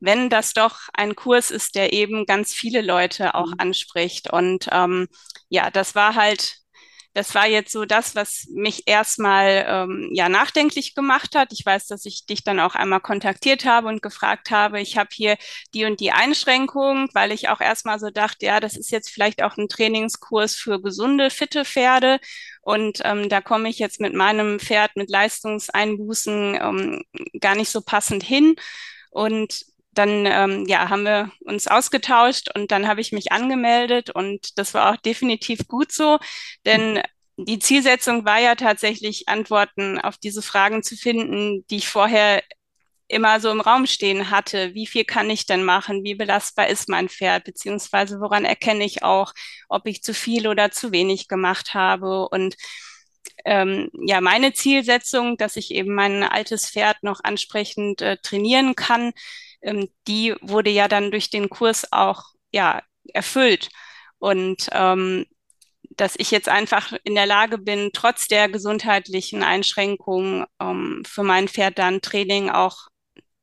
wenn 0.00 0.30
das 0.30 0.52
doch 0.52 0.80
ein 0.92 1.14
Kurs 1.14 1.50
ist, 1.50 1.74
der 1.74 1.92
eben 1.92 2.26
ganz 2.26 2.52
viele 2.52 2.82
Leute 2.82 3.34
auch 3.34 3.48
mhm. 3.48 3.54
anspricht. 3.58 4.30
Und 4.30 4.68
ähm, 4.72 5.08
ja, 5.48 5.70
das 5.70 5.94
war 5.94 6.14
halt 6.14 6.58
das 7.18 7.34
war 7.34 7.48
jetzt 7.48 7.72
so 7.72 7.84
das, 7.84 8.14
was 8.14 8.46
mich 8.48 8.86
erstmal 8.86 9.66
ähm, 9.68 10.08
ja 10.12 10.28
nachdenklich 10.28 10.94
gemacht 10.94 11.34
hat. 11.34 11.52
Ich 11.52 11.66
weiß, 11.66 11.88
dass 11.88 12.06
ich 12.06 12.26
dich 12.26 12.44
dann 12.44 12.60
auch 12.60 12.76
einmal 12.76 13.00
kontaktiert 13.00 13.64
habe 13.64 13.88
und 13.88 14.02
gefragt 14.02 14.52
habe, 14.52 14.80
ich 14.80 14.96
habe 14.96 15.08
hier 15.12 15.36
die 15.74 15.84
und 15.84 15.98
die 15.98 16.12
Einschränkung, 16.12 17.08
weil 17.14 17.32
ich 17.32 17.48
auch 17.48 17.60
erstmal 17.60 17.98
so 17.98 18.10
dachte, 18.10 18.46
ja, 18.46 18.60
das 18.60 18.76
ist 18.76 18.92
jetzt 18.92 19.10
vielleicht 19.10 19.42
auch 19.42 19.56
ein 19.56 19.68
Trainingskurs 19.68 20.54
für 20.54 20.80
gesunde, 20.80 21.30
fitte 21.30 21.64
Pferde. 21.64 22.20
Und 22.62 23.00
ähm, 23.02 23.28
da 23.28 23.40
komme 23.40 23.68
ich 23.68 23.80
jetzt 23.80 23.98
mit 23.98 24.14
meinem 24.14 24.60
Pferd 24.60 24.94
mit 24.94 25.10
Leistungseinbußen 25.10 26.54
ähm, 26.54 27.02
gar 27.40 27.56
nicht 27.56 27.70
so 27.70 27.80
passend 27.80 28.22
hin. 28.22 28.54
Und 29.10 29.64
dann 29.92 30.26
ähm, 30.26 30.64
ja, 30.66 30.88
haben 30.90 31.04
wir 31.04 31.30
uns 31.44 31.66
ausgetauscht 31.66 32.50
und 32.54 32.70
dann 32.70 32.86
habe 32.86 33.00
ich 33.00 33.12
mich 33.12 33.32
angemeldet 33.32 34.10
und 34.10 34.58
das 34.58 34.74
war 34.74 34.92
auch 34.92 34.96
definitiv 34.96 35.66
gut 35.66 35.92
so, 35.92 36.18
denn 36.64 37.02
die 37.36 37.60
Zielsetzung 37.60 38.24
war 38.24 38.40
ja 38.40 38.56
tatsächlich, 38.56 39.28
Antworten 39.28 40.00
auf 40.00 40.18
diese 40.18 40.42
Fragen 40.42 40.82
zu 40.82 40.96
finden, 40.96 41.64
die 41.70 41.76
ich 41.76 41.88
vorher 41.88 42.42
immer 43.06 43.40
so 43.40 43.50
im 43.50 43.60
Raum 43.60 43.86
stehen 43.86 44.30
hatte. 44.30 44.74
Wie 44.74 44.86
viel 44.86 45.04
kann 45.04 45.30
ich 45.30 45.46
denn 45.46 45.64
machen? 45.64 46.04
Wie 46.04 46.14
belastbar 46.14 46.68
ist 46.68 46.88
mein 46.88 47.08
Pferd? 47.08 47.44
Beziehungsweise 47.44 48.20
woran 48.20 48.44
erkenne 48.44 48.84
ich 48.84 49.02
auch, 49.02 49.32
ob 49.68 49.86
ich 49.86 50.02
zu 50.02 50.12
viel 50.14 50.46
oder 50.46 50.70
zu 50.70 50.92
wenig 50.92 51.28
gemacht 51.28 51.74
habe? 51.74 52.28
Und 52.28 52.56
ähm, 53.44 53.88
ja, 54.06 54.20
meine 54.20 54.52
Zielsetzung, 54.52 55.36
dass 55.36 55.56
ich 55.56 55.70
eben 55.70 55.94
mein 55.94 56.22
altes 56.22 56.70
Pferd 56.70 57.02
noch 57.02 57.20
ansprechend 57.22 58.02
äh, 58.02 58.18
trainieren 58.18 58.74
kann, 58.74 59.12
ähm, 59.62 59.88
die 60.06 60.34
wurde 60.40 60.70
ja 60.70 60.88
dann 60.88 61.10
durch 61.10 61.30
den 61.30 61.48
Kurs 61.48 61.92
auch 61.92 62.24
ja 62.52 62.82
erfüllt. 63.12 63.68
Und 64.18 64.68
ähm, 64.72 65.26
dass 65.90 66.14
ich 66.16 66.30
jetzt 66.30 66.48
einfach 66.48 66.92
in 67.04 67.14
der 67.14 67.26
Lage 67.26 67.58
bin, 67.58 67.90
trotz 67.92 68.28
der 68.28 68.48
gesundheitlichen 68.48 69.42
Einschränkungen 69.42 70.44
ähm, 70.60 71.02
für 71.06 71.22
mein 71.22 71.48
Pferd 71.48 71.78
dann 71.78 72.00
Training 72.00 72.50
auch 72.50 72.88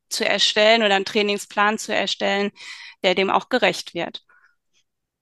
zu 0.08 0.24
erstellen 0.24 0.82
oder 0.82 0.94
einen 0.94 1.04
Trainingsplan 1.04 1.78
zu 1.78 1.94
erstellen, 1.94 2.50
der 3.02 3.14
dem 3.14 3.30
auch 3.30 3.48
gerecht 3.48 3.94
wird. 3.94 4.24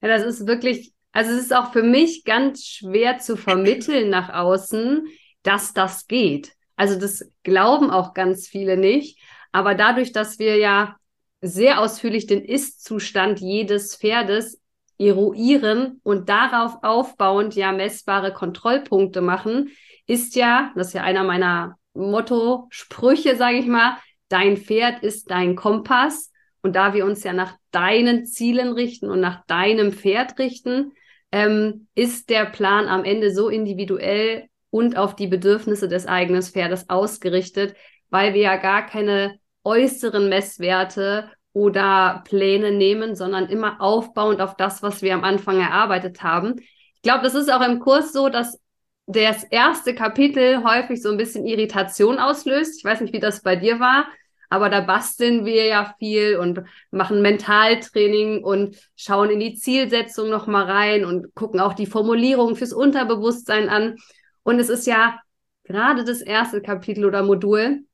Ja, 0.00 0.08
das 0.08 0.22
ist 0.22 0.46
wirklich, 0.46 0.92
also 1.12 1.32
es 1.32 1.42
ist 1.44 1.54
auch 1.54 1.72
für 1.72 1.82
mich 1.82 2.24
ganz 2.24 2.64
schwer 2.64 3.18
zu 3.18 3.36
vermitteln 3.36 4.10
nach 4.10 4.28
außen, 4.28 5.06
dass 5.42 5.72
das 5.72 6.06
geht. 6.06 6.52
Also 6.76 6.98
das 6.98 7.30
glauben 7.42 7.90
auch 7.90 8.14
ganz 8.14 8.46
viele 8.46 8.76
nicht. 8.76 9.18
Aber 9.54 9.76
dadurch, 9.76 10.10
dass 10.10 10.40
wir 10.40 10.56
ja 10.56 10.96
sehr 11.40 11.80
ausführlich 11.80 12.26
den 12.26 12.44
Ist-Zustand 12.44 13.38
jedes 13.38 13.94
Pferdes 13.94 14.60
eruieren 14.98 16.00
und 16.02 16.28
darauf 16.28 16.82
aufbauend 16.82 17.54
ja 17.54 17.70
messbare 17.70 18.32
Kontrollpunkte 18.32 19.20
machen, 19.20 19.70
ist 20.08 20.34
ja, 20.34 20.72
das 20.74 20.88
ist 20.88 20.94
ja 20.94 21.04
einer 21.04 21.22
meiner 21.22 21.76
Motto-Sprüche, 21.94 23.36
sage 23.36 23.58
ich 23.58 23.68
mal, 23.68 23.96
dein 24.28 24.56
Pferd 24.56 25.04
ist 25.04 25.30
dein 25.30 25.54
Kompass. 25.54 26.32
Und 26.60 26.74
da 26.74 26.92
wir 26.92 27.06
uns 27.06 27.22
ja 27.22 27.32
nach 27.32 27.56
deinen 27.70 28.26
Zielen 28.26 28.72
richten 28.72 29.08
und 29.08 29.20
nach 29.20 29.46
deinem 29.46 29.92
Pferd 29.92 30.36
richten, 30.40 30.94
ähm, 31.30 31.86
ist 31.94 32.28
der 32.28 32.46
Plan 32.46 32.88
am 32.88 33.04
Ende 33.04 33.32
so 33.32 33.50
individuell 33.50 34.48
und 34.70 34.96
auf 34.96 35.14
die 35.14 35.28
Bedürfnisse 35.28 35.86
des 35.86 36.08
eigenen 36.08 36.42
Pferdes 36.42 36.90
ausgerichtet, 36.90 37.76
weil 38.10 38.34
wir 38.34 38.40
ja 38.40 38.56
gar 38.56 38.84
keine 38.84 39.38
äußeren 39.64 40.28
Messwerte 40.28 41.30
oder 41.52 42.22
Pläne 42.26 42.72
nehmen, 42.72 43.14
sondern 43.16 43.46
immer 43.46 43.80
aufbauend 43.80 44.40
auf 44.40 44.56
das, 44.56 44.82
was 44.82 45.02
wir 45.02 45.14
am 45.14 45.24
Anfang 45.24 45.60
erarbeitet 45.60 46.22
haben. 46.22 46.56
Ich 46.58 47.02
glaube, 47.02 47.22
das 47.22 47.34
ist 47.34 47.52
auch 47.52 47.66
im 47.66 47.80
Kurs 47.80 48.12
so, 48.12 48.28
dass 48.28 48.60
das 49.06 49.44
erste 49.44 49.94
Kapitel 49.94 50.64
häufig 50.64 51.02
so 51.02 51.10
ein 51.10 51.16
bisschen 51.16 51.46
Irritation 51.46 52.18
auslöst. 52.18 52.78
Ich 52.78 52.84
weiß 52.84 53.00
nicht, 53.00 53.12
wie 53.12 53.20
das 53.20 53.42
bei 53.42 53.54
dir 53.56 53.78
war, 53.78 54.06
aber 54.48 54.70
da 54.70 54.80
basteln 54.80 55.44
wir 55.44 55.66
ja 55.66 55.94
viel 55.98 56.36
und 56.36 56.62
machen 56.90 57.22
Mentaltraining 57.22 58.42
und 58.42 58.76
schauen 58.96 59.30
in 59.30 59.40
die 59.40 59.54
Zielsetzung 59.54 60.30
nochmal 60.30 60.64
rein 60.64 61.04
und 61.04 61.34
gucken 61.34 61.60
auch 61.60 61.74
die 61.74 61.86
Formulierung 61.86 62.56
fürs 62.56 62.72
Unterbewusstsein 62.72 63.68
an. 63.68 63.96
Und 64.42 64.58
es 64.58 64.68
ist 64.68 64.86
ja 64.86 65.18
gerade 65.64 66.04
das 66.04 66.20
erste 66.20 66.62
Kapitel 66.62 67.04
oder 67.04 67.22
Modul, 67.22 67.84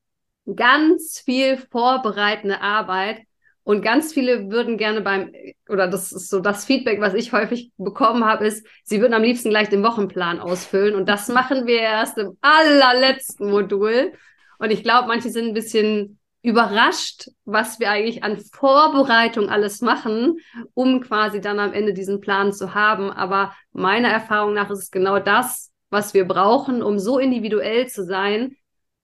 ganz 0.55 1.21
viel 1.25 1.57
vorbereitende 1.71 2.61
Arbeit. 2.61 3.23
Und 3.63 3.83
ganz 3.83 4.13
viele 4.13 4.51
würden 4.51 4.79
gerne 4.79 5.01
beim, 5.01 5.33
oder 5.69 5.87
das 5.87 6.13
ist 6.13 6.31
so 6.31 6.41
das 6.41 6.65
Feedback, 6.65 7.01
was 7.01 7.15
ich 7.15 7.33
häufig 7.33 7.73
bekommen 7.77 8.25
habe, 8.25 8.47
ist, 8.47 8.67
sie 8.85 9.01
würden 9.01 9.15
am 9.15 9.23
liebsten 9.23 9.51
gleich 9.51 9.69
den 9.69 9.85
Wochenplan 9.85 10.41
ausfüllen. 10.41 10.95
Und 10.95 11.09
das 11.09 11.29
machen 11.29 11.67
wir 11.67 11.81
erst 11.81 12.19
im 12.19 12.37
allerletzten 12.41 13.51
Modul. 13.51 14.13
Und 14.59 14.71
ich 14.71 14.83
glaube, 14.83 15.09
manche 15.09 15.31
sind 15.31 15.49
ein 15.49 15.55
bisschen 15.55 16.19
überrascht, 16.43 17.29
was 17.45 17.81
wir 17.81 17.91
eigentlich 17.91 18.25
an 18.25 18.39
Vorbereitung 18.53 19.51
alles 19.51 19.83
machen, 19.83 20.39
um 20.75 21.01
quasi 21.03 21.41
dann 21.41 21.59
am 21.59 21.73
Ende 21.73 21.93
diesen 21.93 22.21
Plan 22.21 22.53
zu 22.53 22.75
haben. 22.75 23.11
Aber 23.11 23.55
meiner 23.73 24.09
Erfahrung 24.09 24.55
nach 24.55 24.71
ist 24.71 24.79
es 24.79 24.91
genau 24.91 25.19
das, 25.19 25.71
was 25.91 26.15
wir 26.15 26.27
brauchen, 26.27 26.83
um 26.83 26.99
so 26.99 27.19
individuell 27.19 27.89
zu 27.89 28.05
sein, 28.05 28.57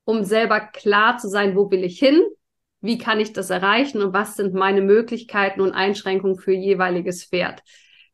um 0.07 0.25
selber 0.25 0.61
klar 0.61 1.19
zu 1.19 1.29
sein, 1.29 1.57
wo 1.57 1.71
will 1.71 1.85
ich 1.85 1.99
hin, 1.99 2.23
wie 2.81 2.97
kann 2.97 3.21
ich 3.21 3.33
das 3.33 3.51
erreichen 3.51 4.01
und 4.01 4.15
was 4.15 4.37
sind 4.37 4.55
meine 4.55 4.81
Möglichkeiten 4.81 5.61
und 5.61 5.73
Einschränkungen 5.73 6.39
für 6.39 6.53
jeweiliges 6.53 7.25
Pferd. 7.25 7.63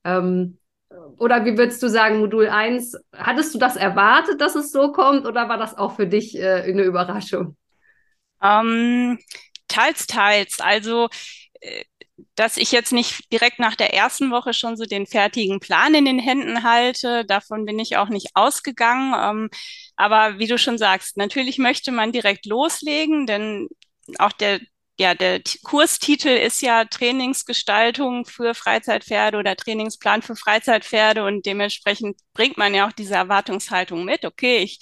Ähm, 0.03 0.59
oder 1.19 1.45
wie 1.45 1.57
würdest 1.57 1.83
du 1.83 1.89
sagen, 1.89 2.19
Modul 2.19 2.49
1, 2.49 2.97
hattest 3.13 3.55
du 3.55 3.59
das 3.59 3.77
erwartet, 3.77 4.41
dass 4.41 4.55
es 4.55 4.73
so 4.73 4.91
kommt 4.93 5.27
oder 5.27 5.49
war 5.49 5.59
das 5.59 5.77
auch 5.77 5.95
für 5.95 6.07
dich 6.07 6.37
äh, 6.37 6.63
eine 6.63 6.83
Überraschung? 6.83 7.57
Ähm, 8.43 9.19
teils, 9.69 10.07
teils. 10.07 10.61
Also 10.61 11.09
äh, 11.61 11.85
dass 12.35 12.57
ich 12.57 12.73
jetzt 12.73 12.93
nicht 12.93 13.31
direkt 13.33 13.59
nach 13.59 13.77
der 13.77 13.95
ersten 13.95 14.31
Woche 14.31 14.55
schon 14.55 14.77
so 14.77 14.85
den 14.85 15.07
fertigen 15.07 15.61
Plan 15.61 15.95
in 15.95 16.05
den 16.05 16.19
Händen 16.19 16.63
halte. 16.63 17.25
Davon 17.25 17.65
bin 17.65 17.79
ich 17.79 17.97
auch 17.97 18.09
nicht 18.09 18.31
ausgegangen. 18.35 19.15
Ähm, 19.17 19.51
aber 19.97 20.39
wie 20.39 20.47
du 20.47 20.59
schon 20.59 20.79
sagst, 20.79 21.17
natürlich 21.17 21.59
möchte 21.59 21.93
man 21.93 22.13
direkt 22.13 22.47
loslegen, 22.47 23.27
denn 23.27 23.69
auch 24.19 24.33
der 24.33 24.61
ja, 24.99 25.15
der 25.15 25.41
Kurstitel 25.65 26.29
ist 26.29 26.61
ja 26.63 26.85
Trainingsgestaltung 26.85 28.27
für 28.27 28.55
Freizeitpferde 28.55 29.39
oder 29.39 29.57
Trainingsplan 29.57 30.23
für 30.23 30.37
Freizeitpferde 30.37 31.25
und 31.25 31.47
dementsprechend 31.47 32.19
bringt 32.35 32.59
man 32.59 32.75
ja 32.75 32.87
auch 32.87 32.93
diese 32.93 33.15
Erwartungshaltung 33.15 34.05
mit. 34.05 34.25
Okay, 34.25 34.59
ich 34.59 34.79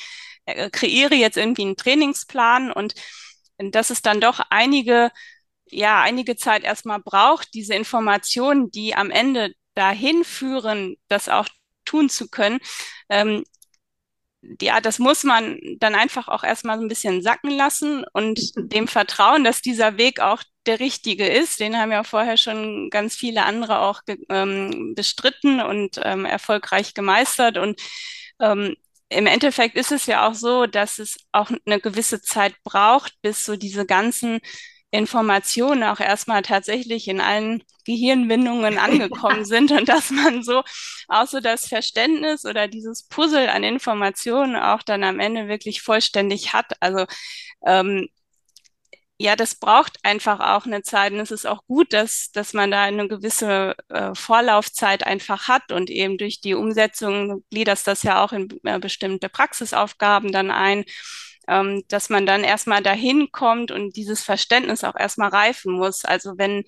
äh, 0.46 0.68
kreiere 0.70 1.14
jetzt 1.14 1.36
irgendwie 1.36 1.62
einen 1.62 1.76
Trainingsplan 1.76 2.72
und 2.72 2.94
dass 3.58 3.90
es 3.90 4.02
dann 4.02 4.20
doch 4.20 4.40
einige 4.50 5.10
ja 5.66 6.02
einige 6.02 6.36
Zeit 6.36 6.64
erstmal 6.64 7.00
braucht, 7.00 7.54
diese 7.54 7.74
Informationen, 7.74 8.70
die 8.70 8.94
am 8.94 9.10
Ende 9.10 9.54
dahin 9.74 10.24
führen, 10.24 10.96
das 11.08 11.28
auch 11.28 11.48
tun 11.84 12.08
zu 12.10 12.28
können, 12.28 12.58
ähm, 13.08 13.44
ja, 14.60 14.80
das 14.80 14.98
muss 14.98 15.24
man 15.24 15.58
dann 15.78 15.94
einfach 15.94 16.28
auch 16.28 16.44
erstmal 16.44 16.78
so 16.78 16.84
ein 16.84 16.88
bisschen 16.88 17.22
sacken 17.22 17.50
lassen 17.50 18.04
und 18.12 18.40
dem 18.56 18.88
vertrauen, 18.88 19.44
dass 19.44 19.62
dieser 19.62 19.98
Weg 19.98 20.20
auch 20.20 20.42
der 20.66 20.80
richtige 20.80 21.26
ist. 21.26 21.60
Den 21.60 21.76
haben 21.76 21.92
ja 21.92 22.04
vorher 22.04 22.36
schon 22.36 22.90
ganz 22.90 23.16
viele 23.16 23.44
andere 23.44 23.80
auch 23.80 24.02
ähm, 24.28 24.94
bestritten 24.94 25.60
und 25.60 26.00
ähm, 26.02 26.24
erfolgreich 26.24 26.94
gemeistert. 26.94 27.58
Und 27.58 27.80
ähm, 28.40 28.76
im 29.08 29.26
Endeffekt 29.26 29.76
ist 29.76 29.92
es 29.92 30.06
ja 30.06 30.28
auch 30.28 30.34
so, 30.34 30.66
dass 30.66 30.98
es 30.98 31.18
auch 31.32 31.50
eine 31.66 31.80
gewisse 31.80 32.22
Zeit 32.22 32.54
braucht, 32.64 33.14
bis 33.22 33.44
so 33.44 33.56
diese 33.56 33.86
ganzen 33.86 34.40
Informationen 34.90 35.84
auch 35.84 36.00
erstmal 36.00 36.42
tatsächlich 36.42 37.08
in 37.08 37.20
allen 37.20 37.62
Gehirnwindungen 37.84 38.78
angekommen 38.78 39.44
sind 39.44 39.70
und 39.72 39.88
dass 39.88 40.10
man 40.10 40.42
so 40.42 40.62
auch 41.08 41.26
so 41.26 41.40
das 41.40 41.68
Verständnis 41.68 42.44
oder 42.44 42.68
dieses 42.68 43.04
Puzzle 43.04 43.48
an 43.48 43.64
Informationen 43.64 44.56
auch 44.56 44.82
dann 44.82 45.04
am 45.04 45.20
Ende 45.20 45.48
wirklich 45.48 45.82
vollständig 45.82 46.52
hat. 46.52 46.72
Also 46.80 47.06
ähm, 47.66 48.08
ja, 49.22 49.36
das 49.36 49.54
braucht 49.54 49.98
einfach 50.02 50.40
auch 50.40 50.64
eine 50.64 50.82
Zeit 50.82 51.12
und 51.12 51.20
es 51.20 51.30
ist 51.30 51.46
auch 51.46 51.66
gut, 51.66 51.92
dass, 51.92 52.30
dass 52.32 52.54
man 52.54 52.70
da 52.70 52.84
eine 52.84 53.06
gewisse 53.06 53.76
äh, 53.90 54.14
Vorlaufzeit 54.14 55.06
einfach 55.06 55.46
hat 55.46 55.72
und 55.72 55.90
eben 55.90 56.16
durch 56.16 56.40
die 56.40 56.54
Umsetzung 56.54 57.44
gliedert 57.50 57.86
das 57.86 58.02
ja 58.02 58.24
auch 58.24 58.32
in 58.32 58.48
äh, 58.64 58.78
bestimmte 58.78 59.28
Praxisaufgaben 59.28 60.32
dann 60.32 60.50
ein 60.50 60.86
ähm, 61.50 61.82
dass 61.88 62.08
man 62.08 62.26
dann 62.26 62.44
erstmal 62.44 62.82
dahin 62.82 63.32
kommt 63.32 63.72
und 63.72 63.96
dieses 63.96 64.22
Verständnis 64.22 64.84
auch 64.84 64.94
erstmal 64.94 65.30
reifen 65.30 65.72
muss. 65.72 66.04
Also 66.04 66.38
wenn 66.38 66.64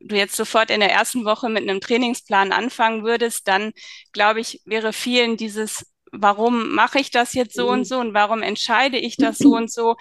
du 0.00 0.16
jetzt 0.16 0.36
sofort 0.36 0.70
in 0.70 0.80
der 0.80 0.90
ersten 0.90 1.24
Woche 1.24 1.48
mit 1.48 1.62
einem 1.62 1.80
Trainingsplan 1.80 2.52
anfangen 2.52 3.04
würdest, 3.04 3.46
dann 3.46 3.72
glaube 4.12 4.40
ich, 4.40 4.60
wäre 4.64 4.92
vielen 4.92 5.36
dieses, 5.36 5.86
warum 6.10 6.74
mache 6.74 6.98
ich 6.98 7.10
das 7.12 7.32
jetzt 7.32 7.54
so 7.54 7.66
mhm. 7.66 7.72
und 7.72 7.84
so 7.84 7.98
und 8.00 8.12
warum 8.12 8.42
entscheide 8.42 8.98
ich 8.98 9.16
das 9.16 9.38
so 9.38 9.54
und 9.54 9.70
so, 9.70 9.96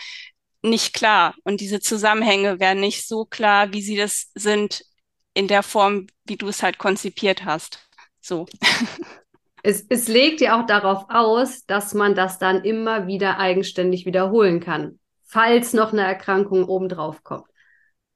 nicht 0.63 0.93
klar. 0.93 1.35
Und 1.43 1.61
diese 1.61 1.79
Zusammenhänge 1.79 2.59
wären 2.59 2.79
nicht 2.79 3.07
so 3.07 3.25
klar, 3.25 3.71
wie 3.71 3.83
sie 3.83 3.97
das 3.97 4.31
sind 4.33 4.83
in 5.35 5.47
der 5.47 5.63
Form, 5.63 6.07
wie 6.25 6.37
du 6.37 6.47
es 6.47 6.63
halt 6.63 6.79
konzipiert 6.79 7.45
hast. 7.45 7.87
So. 8.19 8.47
Es, 9.63 9.85
es 9.89 10.07
legt 10.07 10.41
ja 10.41 10.59
auch 10.59 10.65
darauf 10.65 11.05
aus, 11.09 11.65
dass 11.65 11.93
man 11.93 12.15
das 12.15 12.39
dann 12.39 12.63
immer 12.63 13.07
wieder 13.07 13.39
eigenständig 13.39 14.05
wiederholen 14.05 14.59
kann, 14.59 14.99
falls 15.25 15.73
noch 15.73 15.93
eine 15.93 16.01
Erkrankung 16.01 16.65
obendrauf 16.65 17.23
kommt. 17.23 17.45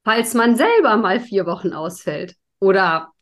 Falls 0.04 0.34
man 0.34 0.56
selber 0.56 0.96
mal 0.96 1.20
vier 1.20 1.46
Wochen 1.46 1.72
ausfällt 1.72 2.36
oder, 2.60 3.12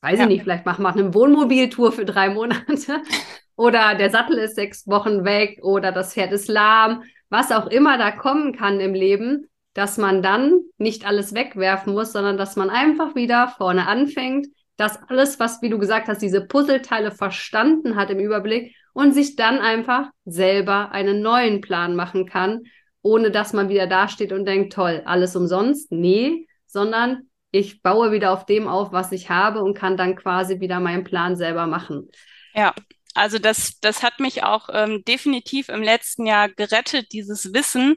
weiß 0.00 0.18
ja. 0.18 0.24
ich 0.24 0.28
nicht, 0.30 0.42
vielleicht 0.42 0.66
macht 0.66 0.78
man 0.78 0.98
eine 0.98 1.14
Wohnmobiltour 1.14 1.92
für 1.92 2.04
drei 2.04 2.30
Monate 2.30 3.02
oder 3.56 3.94
der 3.94 4.10
Sattel 4.10 4.38
ist 4.38 4.56
sechs 4.56 4.86
Wochen 4.86 5.24
weg 5.24 5.60
oder 5.62 5.92
das 5.92 6.14
Pferd 6.14 6.32
ist 6.32 6.48
lahm, 6.48 7.02
was 7.28 7.52
auch 7.52 7.66
immer 7.66 7.98
da 7.98 8.10
kommen 8.10 8.56
kann 8.56 8.80
im 8.80 8.94
Leben, 8.94 9.48
dass 9.74 9.98
man 9.98 10.22
dann 10.22 10.60
nicht 10.78 11.06
alles 11.06 11.34
wegwerfen 11.34 11.92
muss, 11.92 12.12
sondern 12.12 12.36
dass 12.36 12.56
man 12.56 12.70
einfach 12.70 13.14
wieder 13.14 13.48
vorne 13.56 13.86
anfängt, 13.86 14.48
dass 14.80 14.98
alles, 15.08 15.38
was, 15.38 15.60
wie 15.60 15.68
du 15.68 15.78
gesagt 15.78 16.08
hast, 16.08 16.22
diese 16.22 16.40
Puzzleteile 16.40 17.10
verstanden 17.10 17.96
hat 17.96 18.08
im 18.08 18.18
Überblick 18.18 18.74
und 18.94 19.12
sich 19.12 19.36
dann 19.36 19.58
einfach 19.58 20.08
selber 20.24 20.92
einen 20.92 21.20
neuen 21.20 21.60
Plan 21.60 21.94
machen 21.94 22.24
kann, 22.24 22.62
ohne 23.02 23.30
dass 23.30 23.52
man 23.52 23.68
wieder 23.68 23.86
dasteht 23.86 24.32
und 24.32 24.46
denkt, 24.46 24.72
toll, 24.72 25.02
alles 25.04 25.36
umsonst. 25.36 25.92
Nee, 25.92 26.46
sondern 26.66 27.28
ich 27.50 27.82
baue 27.82 28.10
wieder 28.10 28.32
auf 28.32 28.46
dem 28.46 28.68
auf, 28.68 28.90
was 28.90 29.12
ich 29.12 29.28
habe 29.28 29.62
und 29.62 29.74
kann 29.74 29.98
dann 29.98 30.16
quasi 30.16 30.60
wieder 30.60 30.80
meinen 30.80 31.04
Plan 31.04 31.36
selber 31.36 31.66
machen. 31.66 32.08
Ja, 32.54 32.74
also 33.14 33.38
das, 33.38 33.80
das 33.80 34.02
hat 34.02 34.18
mich 34.18 34.44
auch 34.44 34.70
ähm, 34.72 35.04
definitiv 35.06 35.68
im 35.68 35.82
letzten 35.82 36.24
Jahr 36.24 36.48
gerettet, 36.48 37.12
dieses 37.12 37.52
Wissen. 37.52 37.96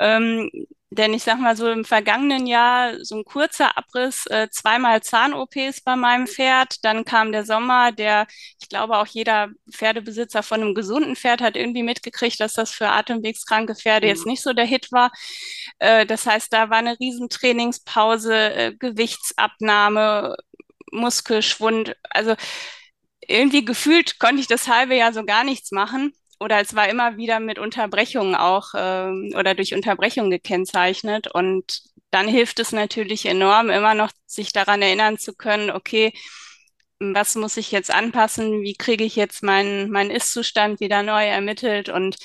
Ähm, 0.00 0.50
denn 0.94 1.12
ich 1.14 1.22
sag 1.22 1.38
mal 1.38 1.56
so 1.56 1.70
im 1.70 1.84
vergangenen 1.84 2.46
Jahr 2.46 3.04
so 3.04 3.16
ein 3.16 3.24
kurzer 3.24 3.76
Abriss, 3.76 4.26
äh, 4.26 4.48
zweimal 4.50 5.02
Zahn-OPs 5.02 5.82
bei 5.82 5.96
meinem 5.96 6.26
Pferd. 6.26 6.84
Dann 6.84 7.04
kam 7.04 7.32
der 7.32 7.44
Sommer, 7.44 7.92
der, 7.92 8.26
ich 8.60 8.68
glaube 8.68 8.98
auch 8.98 9.06
jeder 9.06 9.48
Pferdebesitzer 9.70 10.42
von 10.42 10.60
einem 10.60 10.74
gesunden 10.74 11.16
Pferd 11.16 11.40
hat 11.40 11.56
irgendwie 11.56 11.82
mitgekriegt, 11.82 12.40
dass 12.40 12.54
das 12.54 12.70
für 12.70 12.88
atemwegskranke 12.88 13.74
Pferde 13.74 14.06
mhm. 14.06 14.10
jetzt 14.10 14.26
nicht 14.26 14.42
so 14.42 14.52
der 14.52 14.66
Hit 14.66 14.92
war. 14.92 15.12
Äh, 15.78 16.06
das 16.06 16.26
heißt, 16.26 16.52
da 16.52 16.70
war 16.70 16.78
eine 16.78 16.98
Riesentrainingspause, 16.98 18.34
äh, 18.34 18.74
Gewichtsabnahme, 18.78 20.36
Muskelschwund. 20.92 21.96
Also 22.10 22.34
irgendwie 23.20 23.64
gefühlt 23.64 24.18
konnte 24.18 24.40
ich 24.40 24.46
das 24.46 24.68
halbe 24.68 24.94
Jahr 24.96 25.12
so 25.12 25.24
gar 25.24 25.44
nichts 25.44 25.70
machen. 25.72 26.12
Oder 26.40 26.60
es 26.60 26.74
war 26.74 26.88
immer 26.88 27.16
wieder 27.16 27.40
mit 27.40 27.58
Unterbrechungen 27.58 28.34
auch 28.34 28.70
ähm, 28.76 29.32
oder 29.38 29.54
durch 29.54 29.74
Unterbrechungen 29.74 30.30
gekennzeichnet. 30.30 31.28
Und 31.32 31.82
dann 32.10 32.28
hilft 32.28 32.60
es 32.60 32.72
natürlich 32.72 33.26
enorm, 33.26 33.70
immer 33.70 33.94
noch 33.94 34.10
sich 34.26 34.52
daran 34.52 34.82
erinnern 34.82 35.18
zu 35.18 35.34
können, 35.34 35.70
okay, 35.70 36.12
was 37.00 37.34
muss 37.34 37.56
ich 37.56 37.72
jetzt 37.72 37.92
anpassen? 37.92 38.62
Wie 38.62 38.74
kriege 38.74 39.04
ich 39.04 39.16
jetzt 39.16 39.42
meinen 39.42 39.90
mein 39.90 40.10
Ist-Zustand 40.10 40.80
wieder 40.80 41.02
neu 41.02 41.24
ermittelt 41.26 41.88
und 41.88 42.16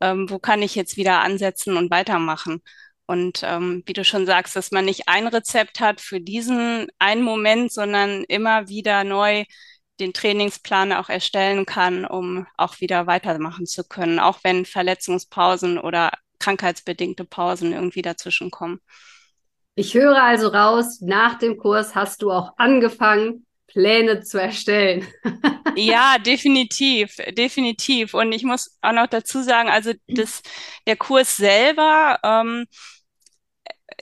ähm, 0.00 0.28
wo 0.30 0.38
kann 0.38 0.62
ich 0.62 0.74
jetzt 0.74 0.96
wieder 0.96 1.20
ansetzen 1.20 1.76
und 1.76 1.90
weitermachen? 1.90 2.62
Und 3.06 3.42
ähm, 3.44 3.82
wie 3.86 3.92
du 3.92 4.04
schon 4.04 4.26
sagst, 4.26 4.56
dass 4.56 4.70
man 4.70 4.86
nicht 4.86 5.08
ein 5.08 5.26
Rezept 5.26 5.80
hat 5.80 6.00
für 6.00 6.20
diesen 6.20 6.86
einen 6.98 7.22
Moment, 7.22 7.72
sondern 7.72 8.24
immer 8.24 8.68
wieder 8.68 9.04
neu 9.04 9.44
den 10.00 10.12
Trainingsplan 10.12 10.92
auch 10.92 11.08
erstellen 11.08 11.66
kann, 11.66 12.04
um 12.04 12.46
auch 12.56 12.80
wieder 12.80 13.06
weitermachen 13.06 13.66
zu 13.66 13.84
können, 13.84 14.18
auch 14.18 14.38
wenn 14.42 14.64
Verletzungspausen 14.64 15.78
oder 15.78 16.10
krankheitsbedingte 16.40 17.24
Pausen 17.24 17.72
irgendwie 17.72 18.02
dazwischen 18.02 18.50
kommen. 18.50 18.80
Ich 19.76 19.94
höre 19.94 20.22
also 20.22 20.48
raus, 20.48 21.00
nach 21.00 21.38
dem 21.38 21.58
Kurs 21.58 21.94
hast 21.94 22.22
du 22.22 22.30
auch 22.30 22.52
angefangen, 22.58 23.46
Pläne 23.66 24.22
zu 24.22 24.40
erstellen. 24.40 25.06
ja, 25.76 26.16
definitiv, 26.18 27.16
definitiv. 27.36 28.14
Und 28.14 28.32
ich 28.32 28.44
muss 28.44 28.78
auch 28.82 28.92
noch 28.92 29.08
dazu 29.08 29.42
sagen, 29.42 29.68
also 29.68 29.92
das, 30.06 30.42
der 30.86 30.96
Kurs 30.96 31.36
selber 31.36 32.18
ähm, 32.22 32.66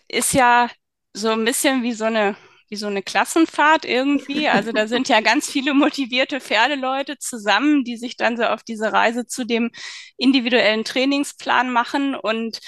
ist 0.08 0.34
ja 0.34 0.68
so 1.14 1.30
ein 1.30 1.44
bisschen 1.44 1.82
wie 1.82 1.92
so 1.92 2.04
eine 2.04 2.36
wie 2.72 2.76
so 2.76 2.86
eine 2.86 3.02
Klassenfahrt 3.02 3.84
irgendwie. 3.84 4.48
Also 4.52 4.72
da 4.72 4.88
sind 4.88 5.08
ja 5.08 5.20
ganz 5.20 5.50
viele 5.50 5.74
motivierte 5.74 6.40
Pferdeleute 6.40 7.18
zusammen, 7.18 7.84
die 7.84 7.96
sich 7.96 8.16
dann 8.16 8.36
so 8.36 8.44
auf 8.44 8.62
diese 8.62 8.92
Reise 8.92 9.26
zu 9.26 9.44
dem 9.44 9.70
individuellen 10.16 10.84
Trainingsplan 10.84 11.70
machen. 11.70 12.14
Und 12.14 12.60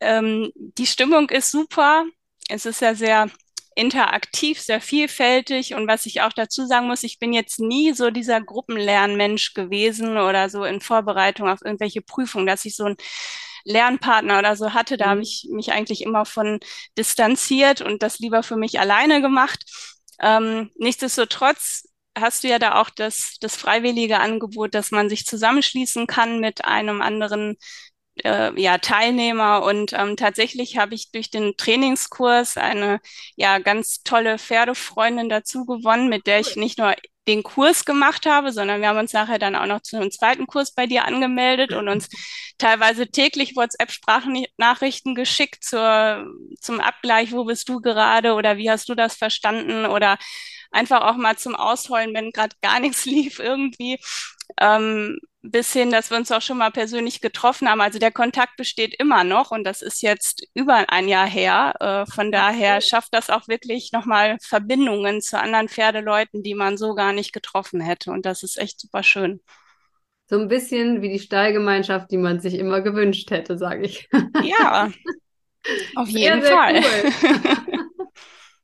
ähm, 0.00 0.50
die 0.54 0.86
Stimmung 0.86 1.30
ist 1.30 1.50
super. 1.50 2.04
Es 2.48 2.66
ist 2.66 2.82
ja 2.82 2.94
sehr 2.94 3.30
interaktiv, 3.76 4.60
sehr 4.60 4.80
vielfältig. 4.80 5.74
Und 5.74 5.88
was 5.88 6.06
ich 6.06 6.20
auch 6.22 6.32
dazu 6.32 6.66
sagen 6.66 6.86
muss, 6.86 7.02
ich 7.02 7.18
bin 7.18 7.32
jetzt 7.32 7.60
nie 7.60 7.92
so 7.92 8.10
dieser 8.10 8.40
Gruppenlernmensch 8.40 9.54
gewesen 9.54 10.16
oder 10.16 10.48
so 10.48 10.64
in 10.64 10.80
Vorbereitung 10.80 11.48
auf 11.48 11.60
irgendwelche 11.64 12.02
Prüfungen, 12.02 12.46
dass 12.46 12.64
ich 12.64 12.76
so 12.76 12.84
ein 12.84 12.96
Lernpartner 13.64 14.38
oder 14.38 14.56
so 14.56 14.72
hatte. 14.74 14.96
Da 14.96 15.06
mhm. 15.06 15.10
habe 15.10 15.22
ich 15.22 15.48
mich 15.50 15.72
eigentlich 15.72 16.02
immer 16.02 16.24
von 16.24 16.60
distanziert 16.96 17.80
und 17.80 18.02
das 18.02 18.18
lieber 18.18 18.42
für 18.42 18.56
mich 18.56 18.80
alleine 18.80 19.20
gemacht. 19.20 19.64
Ähm, 20.20 20.70
nichtsdestotrotz 20.76 21.84
hast 22.16 22.44
du 22.44 22.48
ja 22.48 22.58
da 22.58 22.80
auch 22.80 22.90
das, 22.90 23.36
das 23.40 23.56
freiwillige 23.56 24.20
Angebot, 24.20 24.74
dass 24.74 24.90
man 24.90 25.08
sich 25.08 25.26
zusammenschließen 25.26 26.06
kann 26.06 26.40
mit 26.40 26.64
einem 26.64 27.02
anderen 27.02 27.56
äh, 28.22 28.60
ja, 28.60 28.78
Teilnehmer. 28.78 29.64
Und 29.64 29.92
ähm, 29.92 30.16
tatsächlich 30.16 30.78
habe 30.78 30.94
ich 30.94 31.10
durch 31.10 31.30
den 31.30 31.56
Trainingskurs 31.56 32.56
eine 32.56 33.00
ja 33.36 33.58
ganz 33.58 34.02
tolle 34.02 34.38
Pferdefreundin 34.38 35.28
dazu 35.28 35.64
gewonnen, 35.66 36.08
mit 36.08 36.26
der 36.26 36.40
ich 36.40 36.56
nicht 36.56 36.78
nur 36.78 36.94
den 37.28 37.42
Kurs 37.42 37.84
gemacht 37.84 38.26
habe, 38.26 38.52
sondern 38.52 38.80
wir 38.80 38.88
haben 38.88 38.98
uns 38.98 39.12
nachher 39.12 39.38
dann 39.38 39.56
auch 39.56 39.66
noch 39.66 39.80
zu 39.80 39.96
einem 39.96 40.10
zweiten 40.10 40.46
Kurs 40.46 40.72
bei 40.72 40.86
dir 40.86 41.04
angemeldet 41.04 41.72
und 41.72 41.88
uns 41.88 42.08
teilweise 42.58 43.08
täglich 43.08 43.56
WhatsApp-Sprachnachrichten 43.56 45.14
geschickt 45.14 45.64
zur, 45.64 46.26
zum 46.60 46.80
Abgleich, 46.80 47.32
wo 47.32 47.44
bist 47.44 47.68
du 47.68 47.80
gerade 47.80 48.34
oder 48.34 48.56
wie 48.56 48.70
hast 48.70 48.88
du 48.88 48.94
das 48.94 49.14
verstanden 49.16 49.86
oder 49.86 50.18
einfach 50.70 51.02
auch 51.02 51.16
mal 51.16 51.36
zum 51.36 51.54
Ausheulen, 51.54 52.14
wenn 52.14 52.30
gerade 52.30 52.56
gar 52.62 52.80
nichts 52.80 53.04
lief 53.06 53.38
irgendwie. 53.38 53.98
Ähm, 54.60 55.18
bis 55.44 55.72
hin, 55.72 55.90
dass 55.90 56.10
wir 56.10 56.16
uns 56.16 56.32
auch 56.32 56.40
schon 56.40 56.56
mal 56.56 56.70
persönlich 56.70 57.20
getroffen 57.20 57.68
haben. 57.68 57.82
Also 57.82 57.98
der 57.98 58.10
Kontakt 58.10 58.56
besteht 58.56 58.94
immer 58.98 59.24
noch 59.24 59.50
und 59.50 59.64
das 59.64 59.82
ist 59.82 60.02
jetzt 60.02 60.46
über 60.54 60.86
ein 60.88 61.06
Jahr 61.06 61.28
her. 61.28 61.74
Äh, 61.80 62.10
von 62.10 62.32
daher 62.32 62.80
schafft 62.80 63.12
das 63.12 63.28
auch 63.28 63.46
wirklich 63.46 63.92
nochmal 63.92 64.38
Verbindungen 64.40 65.20
zu 65.20 65.38
anderen 65.38 65.68
Pferdeleuten, 65.68 66.42
die 66.42 66.54
man 66.54 66.78
so 66.78 66.94
gar 66.94 67.12
nicht 67.12 67.34
getroffen 67.34 67.82
hätte. 67.82 68.10
Und 68.10 68.24
das 68.24 68.42
ist 68.42 68.58
echt 68.58 68.80
super 68.80 69.02
schön. 69.02 69.40
So 70.30 70.38
ein 70.38 70.48
bisschen 70.48 71.02
wie 71.02 71.10
die 71.10 71.18
Stallgemeinschaft, 71.18 72.10
die 72.10 72.16
man 72.16 72.40
sich 72.40 72.54
immer 72.54 72.80
gewünscht 72.80 73.30
hätte, 73.30 73.58
sage 73.58 73.84
ich. 73.84 74.08
Ja, 74.42 74.90
auf 75.94 76.08
jeden 76.08 76.40
sehr, 76.40 76.56
Fall. 76.56 76.82
Cool. 76.82 77.44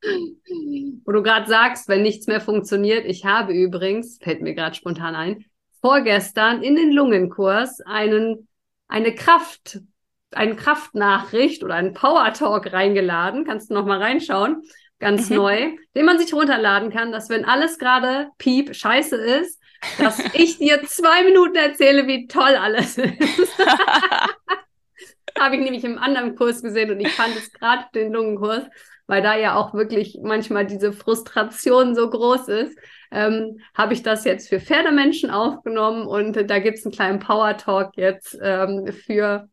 Wo 1.05 1.13
du 1.13 1.23
gerade 1.23 1.47
sagst, 1.47 1.89
wenn 1.89 2.01
nichts 2.01 2.27
mehr 2.27 2.41
funktioniert, 2.41 3.05
ich 3.05 3.27
habe 3.27 3.53
übrigens, 3.53 4.19
fällt 4.23 4.41
mir 4.41 4.55
gerade 4.55 4.75
spontan 4.75 5.15
ein, 5.15 5.45
vorgestern 5.81 6.63
in 6.63 6.77
den 6.77 6.93
Lungenkurs 6.93 7.81
einen, 7.83 8.49
eine 8.89 9.15
Kraft, 9.15 9.81
eine 10.33 10.57
Kraftnachricht 10.57 11.65
oder 11.65 11.75
einen 11.75 11.95
Power 11.95 12.33
Talk 12.33 12.73
reingeladen. 12.73 13.45
Kannst 13.45 13.71
du 13.71 13.75
noch 13.75 13.87
mal 13.87 14.01
reinschauen. 14.01 14.63
Ganz 14.99 15.31
mhm. 15.31 15.37
neu, 15.37 15.73
den 15.97 16.05
man 16.05 16.19
sich 16.19 16.35
runterladen 16.35 16.91
kann, 16.91 17.11
dass 17.11 17.31
wenn 17.31 17.47
alles 17.47 17.79
gerade 17.79 18.29
piep, 18.37 18.77
scheiße 18.77 19.17
ist, 19.17 19.59
dass 19.99 20.19
ich 20.35 20.59
dir 20.59 20.83
zwei 20.85 21.25
Minuten 21.25 21.57
erzähle, 21.57 22.07
wie 22.07 22.27
toll 22.27 22.55
alles 22.55 22.99
ist. 22.99 23.59
Habe 25.39 25.57
ich 25.57 25.63
nämlich 25.63 25.85
im 25.85 25.97
anderen 25.97 26.37
Kurs 26.37 26.61
gesehen 26.61 26.91
und 26.91 27.01
ich 27.01 27.13
fand 27.13 27.35
es 27.35 27.51
gerade 27.51 27.85
den 27.95 28.13
Lungenkurs, 28.13 28.65
weil 29.11 29.23
da 29.23 29.37
ja 29.37 29.57
auch 29.57 29.75
wirklich 29.75 30.19
manchmal 30.23 30.65
diese 30.65 30.93
Frustration 30.93 31.95
so 31.95 32.09
groß 32.09 32.49
ist, 32.49 32.79
ähm, 33.11 33.59
habe 33.75 33.93
ich 33.93 34.03
das 34.03 34.25
jetzt 34.25 34.49
für 34.49 34.61
Pferdemenschen 34.61 35.31
aufgenommen 35.31 36.07
und 36.07 36.49
da 36.49 36.59
gibt 36.61 36.79
es 36.79 36.87
einen 36.87 36.95
kleinen 36.95 37.19
Power 37.19 37.57
Talk 37.57 37.97
jetzt 37.97 38.39
ähm, 38.41 38.87
für 38.87 39.50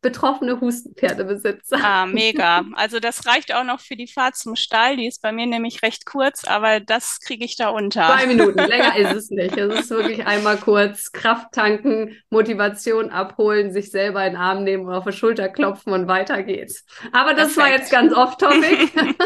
betroffene 0.00 0.60
Hustenpferdebesitzer. 0.60 1.78
Ah, 1.82 2.06
mega. 2.06 2.64
Also 2.74 3.00
das 3.00 3.26
reicht 3.26 3.52
auch 3.52 3.64
noch 3.64 3.80
für 3.80 3.96
die 3.96 4.06
Fahrt 4.06 4.36
zum 4.36 4.54
Stall. 4.54 4.96
Die 4.96 5.06
ist 5.06 5.22
bei 5.22 5.32
mir 5.32 5.46
nämlich 5.46 5.82
recht 5.82 6.06
kurz, 6.06 6.44
aber 6.44 6.80
das 6.80 7.18
kriege 7.20 7.44
ich 7.44 7.56
da 7.56 7.70
unter. 7.70 8.06
Zwei 8.06 8.26
Minuten, 8.26 8.58
länger 8.68 8.96
ist 8.96 9.12
es 9.14 9.30
nicht. 9.30 9.56
Es 9.56 9.80
ist 9.80 9.90
wirklich 9.90 10.24
einmal 10.26 10.56
kurz 10.56 11.10
Kraft 11.10 11.52
tanken, 11.52 12.16
Motivation 12.30 13.10
abholen, 13.10 13.72
sich 13.72 13.90
selber 13.90 14.24
in 14.24 14.34
den 14.34 14.40
Arm 14.40 14.62
nehmen 14.62 14.86
und 14.86 14.94
auf 14.94 15.04
die 15.04 15.12
Schulter 15.12 15.48
klopfen 15.48 15.92
und 15.92 16.06
weiter 16.06 16.42
geht's. 16.42 16.84
Aber 17.12 17.34
das 17.34 17.54
Perfekt. 17.54 17.56
war 17.56 17.70
jetzt 17.70 17.90
ganz 17.90 18.12
off-topic. 18.12 18.90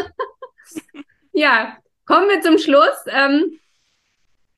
ja, 1.33 1.77
kommen 2.05 2.29
wir 2.29 2.41
zum 2.41 2.57
Schluss. 2.57 2.97
Ähm, 3.07 3.59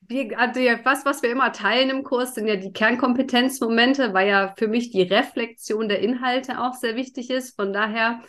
wir, 0.08 0.38
also 0.38 0.60
was, 0.84 1.04
was 1.04 1.22
wir 1.22 1.30
immer 1.30 1.52
teilen 1.52 1.90
im 1.90 2.02
Kurs, 2.04 2.34
sind 2.34 2.46
ja 2.46 2.56
die 2.56 2.72
Kernkompetenzmomente, 2.72 4.14
weil 4.14 4.28
ja 4.28 4.54
für 4.56 4.68
mich 4.68 4.90
die 4.90 5.02
Reflexion 5.02 5.88
der 5.88 6.00
Inhalte 6.00 6.60
auch 6.60 6.74
sehr 6.74 6.96
wichtig 6.96 7.30
ist. 7.30 7.56
Von 7.56 7.72
daher 7.72 8.20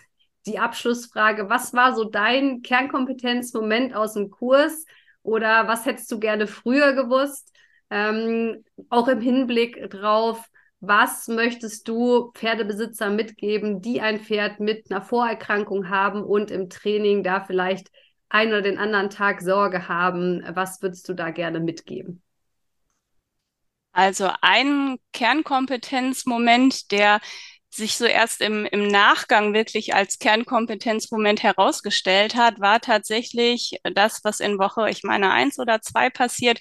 die 0.46 0.60
Abschlussfrage, 0.60 1.50
was 1.50 1.74
war 1.74 1.96
so 1.96 2.06
dein 2.06 2.62
Kernkompetenzmoment 2.62 3.96
aus 3.96 4.14
dem 4.14 4.30
Kurs 4.30 4.86
oder 5.24 5.68
was 5.68 5.86
hättest 5.86 6.12
du 6.12 6.20
gerne 6.20 6.48
früher 6.48 6.94
gewusst? 6.94 7.54
ähm, 7.90 8.64
auch 8.90 9.08
im 9.08 9.22
Hinblick 9.22 9.90
drauf, 9.90 10.44
was 10.80 11.28
möchtest 11.28 11.88
du 11.88 12.32
Pferdebesitzer 12.34 13.10
mitgeben, 13.10 13.82
die 13.82 14.02
ein 14.02 14.20
Pferd 14.20 14.60
mit 14.60 14.92
einer 14.92 15.02
Vorerkrankung 15.02 15.90
haben 15.90 16.24
und 16.24 16.52
im 16.52 16.70
Training 16.70 17.24
da 17.24 17.42
vielleicht 17.42 17.90
einen 18.30 18.52
oder 18.52 18.62
den 18.62 18.78
anderen 18.78 19.10
Tag 19.10 19.42
Sorge 19.42 19.88
haben? 19.88 20.44
Was 20.54 20.82
würdest 20.82 21.08
du 21.10 21.14
da 21.14 21.32
gerne 21.32 21.60
mitgeben? 21.60 22.22
Also 23.92 24.30
ein 24.42 24.98
Kernkompetenzmoment, 25.12 26.92
der 26.92 27.20
sich 27.70 27.98
so 27.98 28.06
erst 28.06 28.42
im, 28.42 28.66
im 28.66 28.88
Nachgang 28.88 29.54
wirklich 29.54 29.94
als 29.94 30.20
Kernkompetenzmoment 30.20 31.44
herausgestellt 31.44 32.36
hat, 32.36 32.60
war 32.60 32.80
tatsächlich 32.80 33.80
das, 33.94 34.24
was 34.24 34.40
in 34.40 34.60
Woche, 34.60 34.90
ich 34.90 35.04
meine, 35.04 35.32
eins 35.32 35.60
oder 35.60 35.82
zwei 35.82 36.10
passiert, 36.10 36.60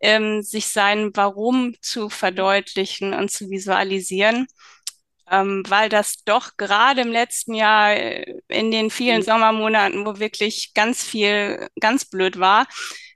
ähm, 0.00 0.42
sich 0.42 0.66
sein 0.66 1.10
Warum 1.14 1.74
zu 1.80 2.08
verdeutlichen 2.08 3.14
und 3.14 3.30
zu 3.30 3.48
visualisieren. 3.50 4.46
Ähm, 5.30 5.62
weil 5.68 5.88
das 5.88 6.24
doch 6.24 6.56
gerade 6.56 7.00
im 7.00 7.12
letzten 7.12 7.54
Jahr 7.54 7.94
äh, 7.94 8.40
in 8.48 8.70
den 8.70 8.90
vielen 8.90 9.18
mhm. 9.20 9.24
Sommermonaten, 9.24 10.04
wo 10.04 10.18
wirklich 10.18 10.74
ganz 10.74 11.02
viel 11.02 11.68
ganz 11.80 12.04
blöd 12.04 12.38
war, 12.38 12.66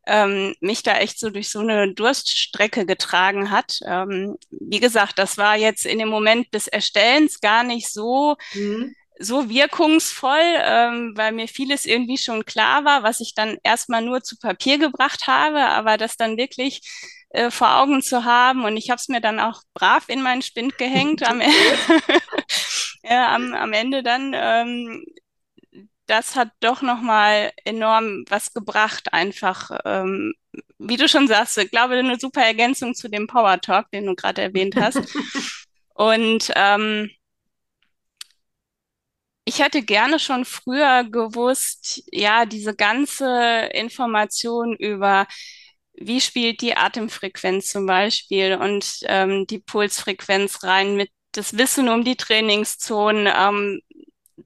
ähm, 0.07 0.55
mich 0.61 0.83
da 0.83 0.99
echt 0.99 1.19
so 1.19 1.31
durch 1.31 1.51
so 1.51 1.59
eine 1.59 1.92
Durststrecke 1.92 2.87
getragen 2.87 3.51
hat. 3.51 3.81
Ähm, 3.85 4.37
wie 4.51 4.81
gesagt, 4.81 5.19
das 5.19 5.37
war 5.37 5.57
jetzt 5.57 5.85
in 5.85 5.99
dem 5.99 6.09
Moment 6.09 6.55
des 6.55 6.69
Erstellens 6.69 7.40
gar 7.40 7.64
nicht 7.64 7.92
so, 7.92 8.37
mhm. 8.55 8.95
so 9.19 9.51
wirkungsvoll, 9.51 10.59
ähm, 10.61 11.12
weil 11.16 11.33
mir 11.33 11.49
vieles 11.49 11.87
irgendwie 11.87 12.19
schon 12.19 12.45
klar 12.45 12.85
war, 12.85 13.03
was 13.03 13.21
ich 13.21 13.35
dann 13.35 13.59
erstmal 13.64 14.03
nur 14.03 14.23
zu 14.23 14.38
Papier 14.38 14.79
gebracht 14.79 15.27
habe, 15.27 15.61
aber 15.61 15.97
das 15.97 16.16
dann 16.16 16.37
wirklich 16.37 16.83
äh, 17.37 17.51
vor 17.51 17.77
Augen 17.77 18.03
zu 18.03 18.25
haben. 18.25 18.64
Und 18.64 18.77
ich 18.77 18.90
habe 18.90 18.99
es 18.99 19.09
mir 19.09 19.20
dann 19.20 19.40
auch 19.40 19.62
brav 19.75 20.09
in 20.09 20.22
meinen 20.22 20.42
Spind 20.42 20.79
gehängt 20.79 21.22
am, 21.22 21.40
ja, 23.03 23.35
am, 23.35 23.55
am 23.55 23.72
Ende 23.72 24.03
dann. 24.03 24.33
Ähm, 24.35 25.05
das 26.07 26.37
hat 26.37 26.51
doch 26.61 26.83
nochmal 26.83 27.53
enorm 27.64 28.25
was 28.29 28.55
gebracht, 28.55 29.12
einfach, 29.12 29.70
ähm, 29.85 30.35
wie 30.79 30.96
du 30.96 31.09
schon 31.09 31.29
sagst, 31.29 31.59
ich 31.59 31.70
glaube, 31.70 31.94
eine 31.94 32.18
super 32.18 32.42
Ergänzung 32.42 32.94
zu 32.94 33.09
dem 33.09 33.27
Power 33.27 33.61
Talk, 33.61 33.90
den 33.90 34.07
du 34.07 34.14
gerade 34.14 34.42
erwähnt 34.42 34.77
hast. 34.77 35.01
Und 35.94 36.53
ähm, 36.55 37.11
ich 39.44 39.61
hätte 39.61 39.83
gerne 39.83 40.18
schon 40.18 40.44
früher 40.44 41.05
gewusst, 41.05 42.03
ja, 42.12 42.46
diese 42.46 42.75
ganze 42.75 43.68
Information 43.72 44.75
über 44.77 45.27
wie 45.99 46.21
spielt 46.21 46.61
die 46.61 46.77
Atemfrequenz 46.77 47.69
zum 47.69 47.87
Beispiel 47.87 48.57
und 48.57 49.01
ähm, 49.05 49.47
die 49.47 49.59
Pulsfrequenz 49.59 50.63
rein 50.63 50.97
mit 50.97 51.11
das 51.33 51.59
Wissen 51.59 51.89
um 51.89 52.05
die 52.05 52.17
Trainingszonen, 52.17 53.29
ähm, 53.35 53.81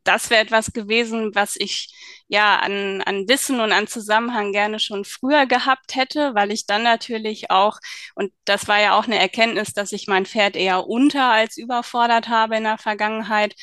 das 0.04 0.30
wäre 0.30 0.42
etwas 0.42 0.72
gewesen, 0.72 1.34
was 1.34 1.56
ich 1.56 1.92
ja 2.28 2.58
an, 2.58 3.02
an 3.02 3.28
Wissen 3.28 3.60
und 3.60 3.72
an 3.72 3.88
Zusammenhang 3.88 4.52
gerne 4.52 4.78
schon 4.78 5.04
früher 5.04 5.46
gehabt 5.46 5.96
hätte, 5.96 6.34
weil 6.34 6.52
ich 6.52 6.66
dann 6.66 6.84
natürlich 6.84 7.50
auch, 7.50 7.78
und 8.14 8.32
das 8.44 8.68
war 8.68 8.80
ja 8.80 8.96
auch 8.96 9.04
eine 9.04 9.18
Erkenntnis, 9.18 9.72
dass 9.72 9.92
ich 9.92 10.06
mein 10.06 10.26
Pferd 10.26 10.56
eher 10.56 10.86
unter 10.86 11.24
als 11.32 11.56
überfordert 11.56 12.28
habe 12.28 12.56
in 12.56 12.64
der 12.64 12.78
Vergangenheit, 12.78 13.54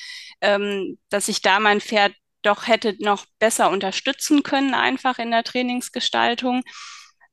ähm, 0.41 0.97
dass 1.09 1.29
ich 1.29 1.41
da 1.41 1.59
mein 1.59 1.81
Pferd 1.81 2.13
doch 2.41 2.67
hätte 2.67 2.95
noch 2.99 3.25
besser 3.39 3.69
unterstützen 3.69 4.43
können, 4.43 4.73
einfach 4.73 5.19
in 5.19 5.31
der 5.31 5.43
Trainingsgestaltung. 5.43 6.63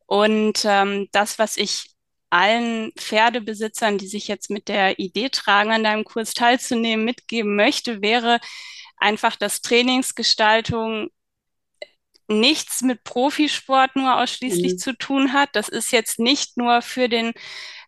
Und 0.07 0.65
ähm, 0.65 1.09
das, 1.13 1.39
was 1.39 1.57
ich 1.57 1.91
allen 2.31 2.93
Pferdebesitzern, 2.97 3.97
die 3.97 4.09
sich 4.09 4.27
jetzt 4.29 4.51
mit 4.51 4.69
der 4.69 4.99
Idee 4.99 5.29
tragen, 5.29 5.71
an 5.71 5.85
deinem 5.85 6.05
Kurs 6.05 6.35
teilzunehmen, 6.35 7.05
mitgeben 7.05 7.55
möchte, 7.55 8.03
wäre, 8.03 8.41
einfach, 8.97 9.37
dass 9.37 9.61
Trainingsgestaltung 9.61 11.11
nichts 12.27 12.81
mit 12.81 13.05
Profisport 13.05 13.97
nur 13.97 14.21
ausschließlich 14.21 14.73
mhm. 14.73 14.79
zu 14.79 14.97
tun 14.97 15.33
hat. 15.33 15.51
Das 15.53 15.69
ist 15.69 15.93
jetzt 15.93 16.19
nicht 16.19 16.57
nur 16.57 16.83
für 16.83 17.09
den 17.09 17.33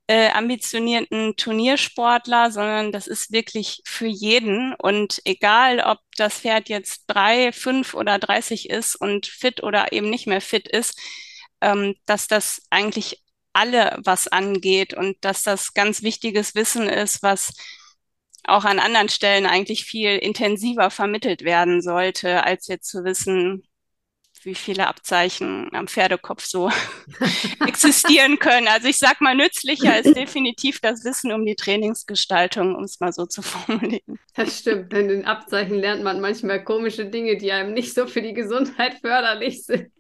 äh, 0.09 0.29
ambitionierten 0.31 1.37
Turniersportler, 1.37 2.53
sondern 2.53 2.93
das 2.93 3.07
ist 3.07 3.33
wirklich 3.33 3.83
für 3.85 4.07
jeden. 4.07 4.75
Und 4.75 5.21
egal, 5.25 5.81
ob 5.81 5.99
das 6.17 6.41
Pferd 6.41 6.69
jetzt 6.69 7.05
drei, 7.07 7.51
fünf 7.51 7.95
oder 7.95 8.19
dreißig 8.19 8.71
ist 8.71 8.95
und 8.95 9.27
fit 9.27 9.63
oder 9.63 9.93
eben 9.93 10.11
nicht 10.11 10.27
mehr 10.27 10.41
fit 10.41 10.69
ist, 10.69 11.01
ähm, 11.67 11.97
dass 12.07 12.29
das 12.29 12.63
eigentlich 12.71 13.23
alle 13.53 13.99
was 14.05 14.29
angeht 14.29 14.95
und 14.95 15.17
dass 15.23 15.43
das 15.43 15.75
ganz 15.75 16.03
wichtiges 16.03 16.55
Wissen 16.55 16.89
ist, 16.89 17.23
was 17.23 17.55
auch 18.45 18.65
an 18.65 18.79
anderen 18.79 19.09
Stellen 19.09 19.47
eigentlich 19.47 19.85
viel 19.85 20.17
intensiver 20.17 20.91
vermittelt 20.91 21.43
werden 21.43 21.83
sollte, 21.83 22.45
als 22.45 22.69
jetzt 22.69 22.89
zu 22.89 23.03
wissen, 23.03 23.67
wie 24.45 24.55
viele 24.55 24.87
Abzeichen 24.87 25.69
am 25.73 25.89
Pferdekopf 25.89 26.45
so 26.45 26.71
existieren 27.67 28.39
können. 28.39 28.69
Also 28.69 28.87
ich 28.87 28.99
sag 28.99 29.21
mal, 29.21 29.35
nützlicher 29.35 29.99
ist 29.99 30.15
definitiv 30.15 30.79
das 30.79 31.05
Wissen 31.05 31.33
um 31.33 31.45
die 31.45 31.57
Trainingsgestaltung, 31.57 32.77
um 32.77 32.85
es 32.85 33.01
mal 33.01 33.13
so 33.13 33.27
zu 33.27 33.43
formulieren. 33.43 34.21
Das 34.37 34.61
stimmt. 34.61 34.93
In 34.95 35.09
den 35.09 35.25
Abzeichen 35.25 35.81
lernt 35.81 36.05
man 36.05 36.21
manchmal 36.21 36.63
komische 36.63 37.07
Dinge, 37.07 37.37
die 37.37 37.51
einem 37.51 37.75
nicht 37.75 37.93
so 37.95 38.07
für 38.07 38.23
die 38.23 38.35
Gesundheit 38.35 38.99
förderlich 39.01 39.65
sind. 39.65 39.91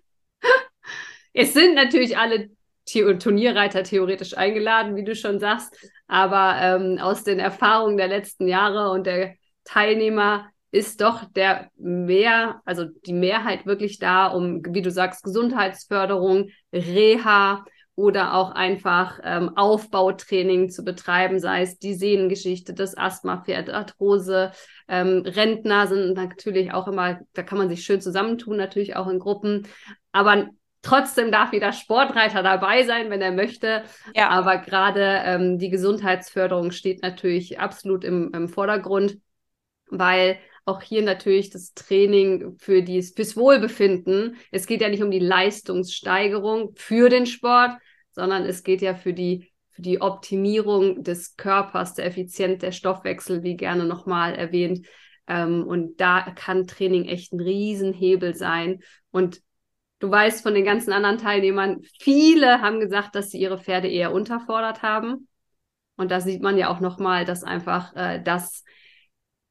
Es 1.38 1.52
sind 1.52 1.74
natürlich 1.74 2.16
alle 2.16 2.48
Turnierreiter 2.86 3.82
theoretisch 3.82 4.38
eingeladen, 4.38 4.96
wie 4.96 5.04
du 5.04 5.14
schon 5.14 5.38
sagst. 5.38 5.76
Aber 6.06 6.56
ähm, 6.62 6.98
aus 6.98 7.24
den 7.24 7.38
Erfahrungen 7.38 7.98
der 7.98 8.08
letzten 8.08 8.48
Jahre 8.48 8.90
und 8.90 9.06
der 9.06 9.34
Teilnehmer 9.64 10.48
ist 10.70 11.02
doch 11.02 11.24
der 11.24 11.70
mehr, 11.76 12.62
also 12.64 12.86
die 13.04 13.12
Mehrheit 13.12 13.66
wirklich 13.66 13.98
da, 13.98 14.28
um, 14.28 14.62
wie 14.70 14.80
du 14.80 14.90
sagst, 14.90 15.24
Gesundheitsförderung, 15.24 16.48
Reha 16.72 17.66
oder 17.96 18.32
auch 18.32 18.52
einfach 18.52 19.20
ähm, 19.22 19.56
Aufbautraining 19.56 20.70
zu 20.70 20.84
betreiben, 20.84 21.38
sei 21.38 21.62
es 21.62 21.78
die 21.78 21.94
Sehnengeschichte, 21.94 22.72
das 22.72 22.96
Asthma, 22.96 23.42
Pferd, 23.44 23.68
Arthrose, 23.68 24.52
ähm, 24.88 25.22
Rentner 25.26 25.86
sind 25.86 26.14
natürlich 26.14 26.72
auch 26.72 26.88
immer, 26.88 27.20
da 27.34 27.42
kann 27.42 27.58
man 27.58 27.68
sich 27.68 27.84
schön 27.84 28.00
zusammentun, 28.00 28.56
natürlich 28.56 28.96
auch 28.96 29.08
in 29.08 29.18
Gruppen. 29.18 29.66
Aber 30.12 30.48
Trotzdem 30.86 31.32
darf 31.32 31.52
jeder 31.52 31.72
Sportreiter 31.72 32.44
dabei 32.44 32.84
sein, 32.84 33.10
wenn 33.10 33.20
er 33.20 33.32
möchte. 33.32 33.82
Ja. 34.14 34.28
Aber 34.28 34.58
gerade 34.58 35.20
ähm, 35.24 35.58
die 35.58 35.68
Gesundheitsförderung 35.68 36.70
steht 36.70 37.02
natürlich 37.02 37.58
absolut 37.58 38.04
im, 38.04 38.32
im 38.32 38.48
Vordergrund, 38.48 39.18
weil 39.90 40.38
auch 40.64 40.82
hier 40.82 41.02
natürlich 41.02 41.50
das 41.50 41.74
Training 41.74 42.56
für 42.58 42.82
die, 42.82 43.02
fürs 43.02 43.36
Wohlbefinden. 43.36 44.36
Es 44.52 44.68
geht 44.68 44.80
ja 44.80 44.88
nicht 44.88 45.02
um 45.02 45.10
die 45.10 45.18
Leistungssteigerung 45.18 46.70
für 46.76 47.08
den 47.08 47.26
Sport, 47.26 47.72
sondern 48.12 48.44
es 48.44 48.62
geht 48.62 48.80
ja 48.80 48.94
für 48.94 49.12
die, 49.12 49.50
für 49.70 49.82
die 49.82 50.00
Optimierung 50.00 51.02
des 51.02 51.36
Körpers, 51.36 51.94
der 51.94 52.06
Effizienz, 52.06 52.60
der 52.60 52.70
Stoffwechsel, 52.70 53.42
wie 53.42 53.56
gerne 53.56 53.86
nochmal 53.86 54.36
erwähnt. 54.36 54.86
Ähm, 55.26 55.66
und 55.66 56.00
da 56.00 56.20
kann 56.36 56.68
Training 56.68 57.06
echt 57.06 57.32
ein 57.32 57.40
Riesenhebel 57.40 58.36
sein. 58.36 58.82
Und 59.10 59.40
Du 59.98 60.10
weißt 60.10 60.42
von 60.42 60.54
den 60.54 60.64
ganzen 60.64 60.92
anderen 60.92 61.18
Teilnehmern, 61.18 61.80
viele 62.00 62.60
haben 62.60 62.80
gesagt, 62.80 63.14
dass 63.14 63.30
sie 63.30 63.38
ihre 63.38 63.58
Pferde 63.58 63.88
eher 63.88 64.12
unterfordert 64.12 64.82
haben. 64.82 65.28
Und 65.96 66.10
da 66.10 66.20
sieht 66.20 66.42
man 66.42 66.58
ja 66.58 66.68
auch 66.68 66.80
nochmal, 66.80 67.24
dass 67.24 67.42
einfach 67.44 67.94
äh, 67.96 68.22
das 68.22 68.62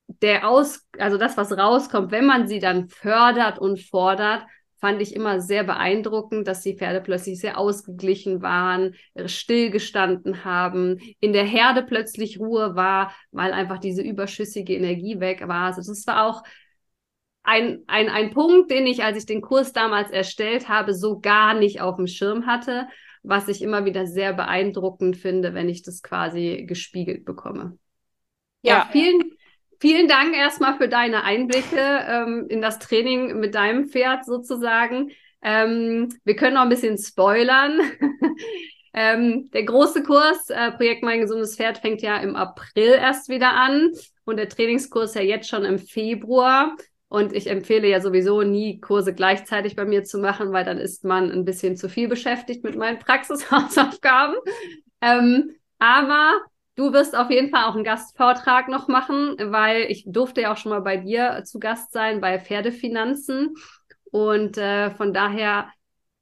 der 0.08 0.47
Aus, 0.47 0.86
also 0.99 1.17
das, 1.17 1.36
was 1.38 1.51
rauskommt, 1.51 2.12
wenn 2.12 2.25
man 2.25 2.47
sie 2.47 2.60
dann 2.60 2.89
fördert 2.89 3.60
und 3.60 3.81
fordert, 3.81 4.45
fand 4.79 5.01
ich 5.01 5.15
immer 5.15 5.41
sehr 5.41 5.63
beeindruckend, 5.63 6.47
dass 6.47 6.62
die 6.62 6.77
Pferde 6.77 7.01
plötzlich 7.01 7.39
sehr 7.39 7.58
ausgeglichen 7.58 8.41
waren, 8.41 8.93
stillgestanden 9.25 10.45
haben, 10.45 10.99
in 11.21 11.34
der 11.34 11.45
Herde 11.45 11.81
plötzlich 11.81 12.39
Ruhe 12.39 12.75
war, 12.75 13.12
weil 13.31 13.51
einfach 13.51 13.79
diese 13.79 14.03
überschüssige 14.03 14.75
Energie 14.75 15.19
weg 15.19 15.47
war. 15.47 15.73
Also 15.73 15.81
das 15.81 16.05
war 16.05 16.27
auch 16.27 16.43
ein, 17.45 17.84
ein, 17.88 18.10
ein 18.10 18.31
Punkt, 18.31 18.71
den 18.71 18.88
ich, 18.88 19.03
als 19.03 19.17
ich 19.17 19.25
den 19.25 19.41
Kurs 19.41 19.73
damals 19.73 20.12
erstellt 20.12 20.67
habe, 20.67 20.93
so 20.93 21.19
gar 21.19 21.53
nicht 21.53 21.81
auf 21.81 21.97
dem 21.97 22.08
Schirm 22.08 22.45
hatte, 22.45 22.88
was 23.23 23.47
ich 23.47 23.62
immer 23.62 23.86
wieder 23.86 24.08
sehr 24.08 24.34
beeindruckend 24.34 25.17
finde, 25.17 25.53
wenn 25.53 25.69
ich 25.69 25.81
das 25.81 26.01
quasi 26.01 26.65
gespiegelt 26.67 27.25
bekomme. 27.25 27.77
Ja, 28.62 28.77
ja. 28.77 28.89
vielen, 28.91 29.21
vielen 29.79 30.08
Dank 30.08 30.36
erstmal 30.36 30.77
für 30.77 30.89
deine 30.89 31.23
Einblicke 31.23 31.77
ähm, 32.08 32.47
in 32.49 32.62
das 32.62 32.79
Training 32.79 33.39
mit 33.39 33.55
deinem 33.55 33.88
Pferd 33.88 34.25
sozusagen. 34.25 35.12
Ähm, 35.41 36.10
wir 36.23 36.36
können 36.36 36.55
noch 36.55 36.63
ein 36.63 36.69
bisschen 36.69 36.97
spoilern. 36.97 37.79
ähm, 38.93 39.51
der 39.51 39.63
große 39.63 40.01
Kurs, 40.03 40.49
äh, 40.49 40.71
Projekt 40.71 41.03
Mein 41.03 41.21
gesundes 41.21 41.55
Pferd, 41.55 41.77
fängt 41.77 42.01
ja 42.01 42.17
im 42.17 42.36
April 42.36 42.93
erst 42.93 43.29
wieder 43.29 43.53
an 43.53 43.91
und 44.23 44.38
der 44.38 44.49
Trainingskurs 44.49 45.13
ja 45.13 45.21
jetzt 45.21 45.47
schon 45.47 45.65
im 45.65 45.77
Februar. 45.77 46.75
Und 47.07 47.33
ich 47.33 47.47
empfehle 47.47 47.87
ja 47.87 48.01
sowieso 48.01 48.41
nie, 48.41 48.79
Kurse 48.79 49.13
gleichzeitig 49.13 49.75
bei 49.75 49.85
mir 49.85 50.03
zu 50.03 50.17
machen, 50.17 50.51
weil 50.51 50.65
dann 50.65 50.77
ist 50.79 51.03
man 51.03 51.31
ein 51.31 51.45
bisschen 51.45 51.77
zu 51.77 51.87
viel 51.87 52.07
beschäftigt 52.07 52.63
mit 52.63 52.75
meinen 52.75 52.99
Praxishausaufgaben. 52.99 54.35
Ähm, 55.01 55.51
aber 55.79 56.33
du 56.75 56.93
wirst 56.93 57.15
auf 57.15 57.29
jeden 57.29 57.49
Fall 57.49 57.65
auch 57.65 57.75
einen 57.75 57.83
Gastvortrag 57.83 58.67
noch 58.69 58.87
machen, 58.87 59.35
weil 59.39 59.83
ich 59.89 60.03
durfte 60.07 60.41
ja 60.41 60.53
auch 60.53 60.57
schon 60.57 60.71
mal 60.71 60.81
bei 60.81 60.97
dir 60.97 61.43
zu 61.45 61.59
Gast 61.59 61.91
sein 61.91 62.21
bei 62.21 62.39
Pferdefinanzen. 62.39 63.53
Und 64.11 64.57
äh, 64.57 64.91
von 64.91 65.13
daher 65.13 65.69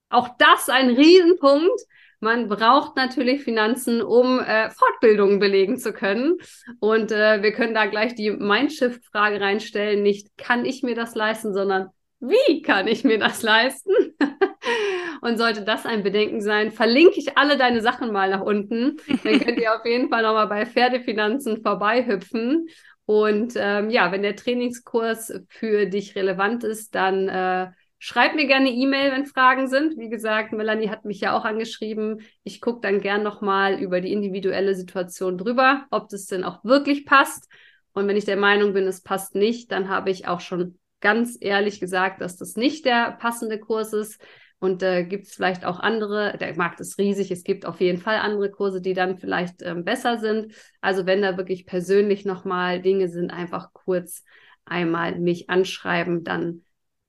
auch 0.09 0.29
das 0.37 0.69
ein 0.69 0.89
Riesenpunkt. 0.89 1.81
Man 2.23 2.47
braucht 2.47 2.95
natürlich 2.95 3.43
Finanzen, 3.43 4.01
um 4.01 4.39
äh, 4.39 4.69
Fortbildungen 4.69 5.39
belegen 5.39 5.77
zu 5.77 5.91
können. 5.91 6.37
Und 6.79 7.11
äh, 7.11 7.43
wir 7.43 7.51
können 7.51 7.73
da 7.73 7.85
gleich 7.85 8.15
die 8.15 8.31
Mindshift-Frage 8.31 9.41
reinstellen. 9.41 10.01
Nicht, 10.01 10.37
kann 10.37 10.63
ich 10.63 10.83
mir 10.83 10.95
das 10.95 11.15
leisten, 11.15 11.53
sondern 11.53 11.89
wie 12.21 12.61
kann 12.61 12.87
ich 12.87 13.03
mir 13.03 13.19
das 13.19 13.43
leisten? 13.43 13.91
Und 15.21 15.37
sollte 15.37 15.63
das 15.63 15.85
ein 15.85 16.03
Bedenken 16.03 16.39
sein, 16.39 16.71
verlinke 16.71 17.19
ich 17.19 17.37
alle 17.37 17.57
deine 17.57 17.81
Sachen 17.81 18.13
mal 18.13 18.29
nach 18.29 18.41
unten. 18.41 18.97
Dann 19.23 19.39
könnt 19.41 19.59
ihr 19.59 19.75
auf 19.75 19.85
jeden 19.85 20.09
Fall 20.09 20.23
nochmal 20.23 20.47
bei 20.47 20.65
Pferdefinanzen 20.65 21.61
vorbeihüpfen. 21.61 22.67
Und 23.05 23.53
ähm, 23.57 23.89
ja, 23.89 24.13
wenn 24.13 24.21
der 24.21 24.37
Trainingskurs 24.37 25.33
für 25.49 25.85
dich 25.87 26.15
relevant 26.15 26.63
ist, 26.63 26.95
dann 26.95 27.27
äh, 27.27 27.71
Schreib 28.05 28.35
mir 28.35 28.47
gerne 28.47 28.69
E-Mail, 28.69 29.13
wenn 29.13 29.25
Fragen 29.25 29.69
sind. 29.69 29.97
Wie 29.97 30.09
gesagt, 30.09 30.51
Melanie 30.51 30.89
hat 30.89 31.05
mich 31.05 31.21
ja 31.21 31.37
auch 31.37 31.45
angeschrieben. 31.45 32.19
Ich 32.43 32.59
gucke 32.59 32.81
dann 32.81 32.99
gern 32.99 33.23
nochmal 33.23 33.79
über 33.79 34.01
die 34.01 34.11
individuelle 34.11 34.75
Situation 34.75 35.37
drüber, 35.37 35.85
ob 35.89 36.09
das 36.09 36.25
denn 36.25 36.43
auch 36.43 36.65
wirklich 36.65 37.05
passt. 37.05 37.49
Und 37.93 38.05
wenn 38.09 38.17
ich 38.17 38.25
der 38.25 38.35
Meinung 38.35 38.73
bin, 38.73 38.83
es 38.87 39.03
passt 39.03 39.35
nicht, 39.35 39.71
dann 39.71 39.87
habe 39.87 40.09
ich 40.09 40.27
auch 40.27 40.41
schon 40.41 40.77
ganz 40.99 41.37
ehrlich 41.39 41.79
gesagt, 41.79 42.19
dass 42.19 42.35
das 42.35 42.57
nicht 42.57 42.83
der 42.83 43.13
passende 43.21 43.57
Kurs 43.57 43.93
ist. 43.93 44.21
Und 44.59 44.83
äh, 44.83 45.05
gibt 45.05 45.27
es 45.27 45.33
vielleicht 45.33 45.63
auch 45.63 45.79
andere, 45.79 46.37
der 46.37 46.57
Markt 46.57 46.81
ist 46.81 46.97
riesig, 46.97 47.31
es 47.31 47.45
gibt 47.45 47.65
auf 47.65 47.79
jeden 47.79 48.01
Fall 48.01 48.17
andere 48.17 48.51
Kurse, 48.51 48.81
die 48.81 48.93
dann 48.93 49.17
vielleicht 49.17 49.61
ähm, 49.61 49.85
besser 49.85 50.17
sind. 50.17 50.53
Also 50.81 51.05
wenn 51.05 51.21
da 51.21 51.37
wirklich 51.37 51.65
persönlich 51.65 52.25
nochmal 52.25 52.81
Dinge 52.81 53.07
sind, 53.07 53.31
einfach 53.31 53.71
kurz 53.71 54.25
einmal 54.65 55.17
mich 55.19 55.49
anschreiben, 55.49 56.25
dann 56.25 56.63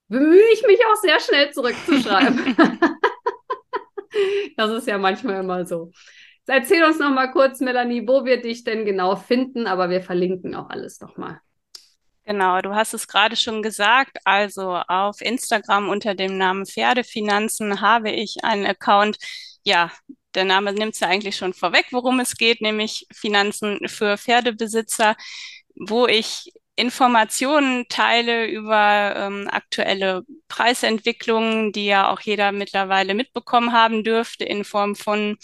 bemühe 0.08 0.52
ich 0.52 0.62
mich 0.66 0.80
auch 0.86 0.96
sehr 0.96 1.20
schnell 1.20 1.52
zurückzuschreiben. 1.52 2.56
das 4.56 4.70
ist 4.70 4.86
ja 4.86 4.98
manchmal 4.98 5.40
immer 5.40 5.64
so. 5.64 5.90
Erzähl 6.46 6.84
uns 6.84 6.98
noch 6.98 7.10
mal 7.10 7.32
kurz, 7.32 7.60
Melanie, 7.60 8.06
wo 8.06 8.24
wir 8.24 8.40
dich 8.40 8.64
denn 8.64 8.84
genau 8.84 9.16
finden, 9.16 9.66
aber 9.66 9.88
wir 9.88 10.02
verlinken 10.02 10.54
auch 10.54 10.68
alles 10.68 11.00
noch 11.00 11.16
mal. 11.16 11.40
Genau, 12.26 12.60
du 12.62 12.74
hast 12.74 12.94
es 12.94 13.06
gerade 13.06 13.36
schon 13.36 13.62
gesagt. 13.62 14.18
Also 14.24 14.76
auf 14.88 15.20
Instagram 15.20 15.88
unter 15.88 16.14
dem 16.14 16.38
Namen 16.38 16.66
Pferdefinanzen 16.66 17.80
habe 17.80 18.10
ich 18.10 18.44
einen 18.44 18.66
Account. 18.66 19.18
Ja, 19.62 19.90
der 20.34 20.44
Name 20.44 20.72
nimmt 20.72 20.94
es 20.94 21.00
ja 21.00 21.08
eigentlich 21.08 21.36
schon 21.36 21.52
vorweg, 21.52 21.86
worum 21.90 22.20
es 22.20 22.36
geht, 22.36 22.60
nämlich 22.60 23.06
Finanzen 23.12 23.88
für 23.88 24.16
Pferdebesitzer, 24.16 25.16
wo 25.74 26.06
ich 26.06 26.50
Informationen 26.76 27.86
teile 27.88 28.46
über 28.46 29.14
ähm, 29.16 29.48
aktuelle 29.50 30.22
Preisentwicklungen, 30.48 31.72
die 31.72 31.86
ja 31.86 32.10
auch 32.10 32.20
jeder 32.20 32.52
mittlerweile 32.52 33.14
mitbekommen 33.14 33.72
haben 33.72 34.02
dürfte 34.02 34.44
in 34.44 34.64
Form 34.64 34.96
von 34.96 35.36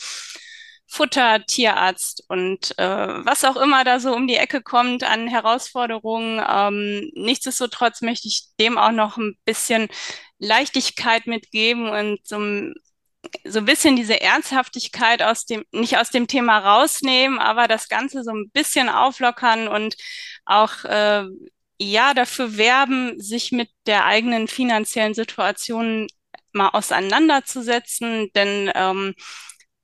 Futter, 0.92 1.44
Tierarzt 1.46 2.24
und 2.28 2.76
äh, 2.78 2.84
was 3.24 3.44
auch 3.44 3.56
immer 3.56 3.84
da 3.84 4.00
so 4.00 4.12
um 4.12 4.26
die 4.26 4.34
Ecke 4.34 4.60
kommt 4.60 5.04
an 5.04 5.28
Herausforderungen. 5.28 6.42
Ähm, 6.48 7.10
nichtsdestotrotz 7.14 8.00
möchte 8.02 8.26
ich 8.26 8.48
dem 8.58 8.76
auch 8.76 8.90
noch 8.90 9.16
ein 9.16 9.36
bisschen 9.44 9.88
Leichtigkeit 10.40 11.28
mitgeben 11.28 11.88
und 11.90 12.26
so 12.26 12.38
so 13.44 13.58
ein 13.60 13.64
bisschen 13.64 13.96
diese 13.96 14.20
Ernsthaftigkeit 14.20 15.22
aus 15.22 15.44
dem, 15.46 15.64
nicht 15.72 15.98
aus 15.98 16.10
dem 16.10 16.26
Thema 16.26 16.58
rausnehmen, 16.58 17.38
aber 17.38 17.68
das 17.68 17.88
Ganze 17.88 18.22
so 18.24 18.30
ein 18.32 18.50
bisschen 18.50 18.88
auflockern 18.88 19.68
und 19.68 19.96
auch 20.44 20.84
äh, 20.84 21.24
ja 21.78 22.14
dafür 22.14 22.56
werben, 22.56 23.20
sich 23.20 23.52
mit 23.52 23.70
der 23.86 24.04
eigenen 24.04 24.48
finanziellen 24.48 25.14
Situation 25.14 26.06
mal 26.52 26.68
auseinanderzusetzen, 26.70 28.30
denn 28.34 28.70
ähm, 28.74 29.14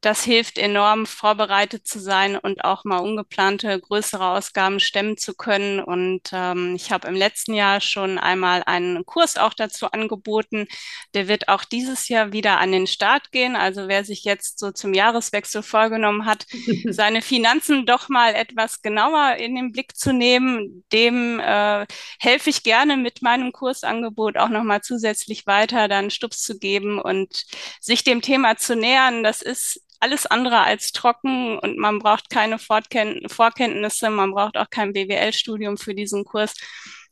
das 0.03 0.23
hilft 0.23 0.59
enorm, 0.59 1.07
vorbereitet 1.07 1.87
zu 1.87 1.99
sein 1.99 2.37
und 2.37 2.65
auch 2.65 2.85
mal 2.85 2.99
ungeplante 2.99 3.81
größere 3.81 4.29
Ausgaben 4.29 4.79
stemmen 4.79 5.17
zu 5.17 5.35
können. 5.35 5.81
Und 5.81 6.31
ähm, 6.33 6.77
ich 6.77 6.93
habe 6.93 7.09
im 7.09 7.15
letzten 7.15 7.55
Jahr 7.55 7.81
schon 7.81 8.19
einmal 8.19 8.63
einen 8.67 9.07
Kurs 9.07 9.37
auch 9.37 9.55
dazu 9.55 9.91
angeboten. 9.91 10.69
Der 11.15 11.29
wird 11.29 11.49
auch 11.49 11.65
dieses 11.65 12.09
Jahr 12.09 12.33
wieder 12.33 12.59
an 12.59 12.73
den 12.73 12.87
Start 12.87 13.33
gehen. 13.33 13.57
Also 13.57 13.89
wer 13.89 14.05
sich 14.05 14.23
jetzt 14.25 14.59
so 14.59 14.71
zum 14.71 14.93
Jahreswechsel 14.93 15.63
vorgenommen 15.63 16.27
hat, 16.27 16.47
seine 16.89 17.23
Finanzen 17.23 17.87
doch 17.87 18.09
mal 18.09 18.35
etwas 18.35 18.83
genauer 18.83 19.37
in 19.37 19.57
den 19.57 19.73
Blick 19.73 19.97
zu 19.97 20.13
nehmen, 20.13 20.85
dem 20.93 21.41
äh, 21.41 21.87
helfe 22.21 22.51
ich 22.51 22.63
gerne 22.63 22.97
mit 22.99 23.23
meinem 23.23 23.51
Kursangebot 23.51 24.37
auch 24.37 24.51
nochmal 24.51 24.83
zusätzlich 24.83 25.47
weiter, 25.47 25.89
dann 25.89 26.11
Stups 26.11 26.43
zu 26.43 26.59
geben 26.59 27.01
und 27.01 27.45
sich 27.81 28.05
dem 28.05 28.21
Thema 28.21 28.57
zu 28.57 28.77
nähern. 28.77 29.25
Das 29.25 29.43
ist 29.43 29.81
alles 30.01 30.27
andere 30.27 30.61
als 30.61 30.93
trocken 30.93 31.59
und 31.59 31.79
man 31.79 31.99
braucht 31.99 32.31
keine 32.31 32.59
Fortken 32.59 33.29
Vorkenntnisse, 33.29 34.11
man 34.11 34.33
braucht 34.33 34.57
auch 34.57 34.71
kein 34.71 34.93
BWL-Studium 34.93 35.79
für 35.79 35.95
diesen 35.95 36.25
Kurs, 36.25 36.55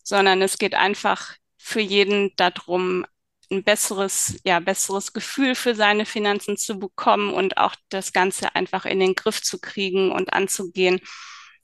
sondern 0.03 0.43
es 0.43 0.59
geht 0.59 0.75
einfach 0.75 1.35
für 1.59 1.81
jeden 1.81 2.33
darum, 2.37 3.07
ein 3.51 3.65
besseres, 3.65 4.39
ja, 4.45 4.61
besseres 4.61 5.13
Gefühl 5.13 5.55
für 5.55 5.75
seine 5.75 6.07
Finanzen 6.07 6.57
zu 6.57 6.79
bekommen 6.79 7.33
und 7.33 7.59
auch 7.59 7.75
das 7.91 8.13
Ganze 8.13 8.55
einfach 8.55 8.85
in 8.85 9.01
den 9.01 9.15
Griff 9.15 9.43
zu 9.43 9.61
kriegen 9.61 10.13
und 10.13 10.33
anzugehen 10.33 11.01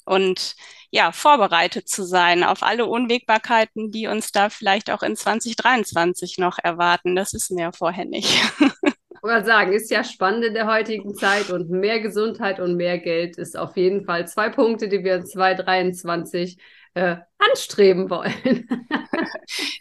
und 0.05 0.55
ja, 0.91 1.13
vorbereitet 1.13 1.89
zu 1.89 2.05
sein 2.05 2.43
auf 2.45 2.63
alle 2.63 2.87
Unwägbarkeiten, 2.87 3.93
die 3.93 4.09
uns 4.09 4.33
da 4.33 4.51
vielleicht 4.51 4.91
auch 4.91 5.03
in 5.03 5.17
2023 5.17 6.39
noch 6.39 6.59
erwarten. 6.63 7.15
Das 7.17 7.33
wissen 7.33 7.57
wir 7.57 7.65
ja 7.67 7.73
vorher 7.73 8.07
nicht. 8.07 8.29
wollte 9.23 9.45
sagen, 9.45 9.73
ist 9.73 9.91
ja 9.91 10.05
spannend 10.05 10.45
in 10.45 10.55
der 10.55 10.67
heutigen 10.67 11.15
Zeit 11.15 11.51
und 11.51 11.71
mehr 11.71 12.01
Gesundheit 12.01 12.61
und 12.61 12.77
mehr 12.77 12.99
Geld 12.99 13.37
ist 13.39 13.57
auf 13.57 13.77
jeden 13.77 14.05
Fall 14.05 14.27
zwei 14.29 14.49
Punkte, 14.49 14.89
die 14.89 15.05
wir 15.05 15.17
in 15.17 15.27
2023 15.27 16.59
äh, 16.95 17.17
anstreben 17.39 18.11
wollen. 18.11 18.69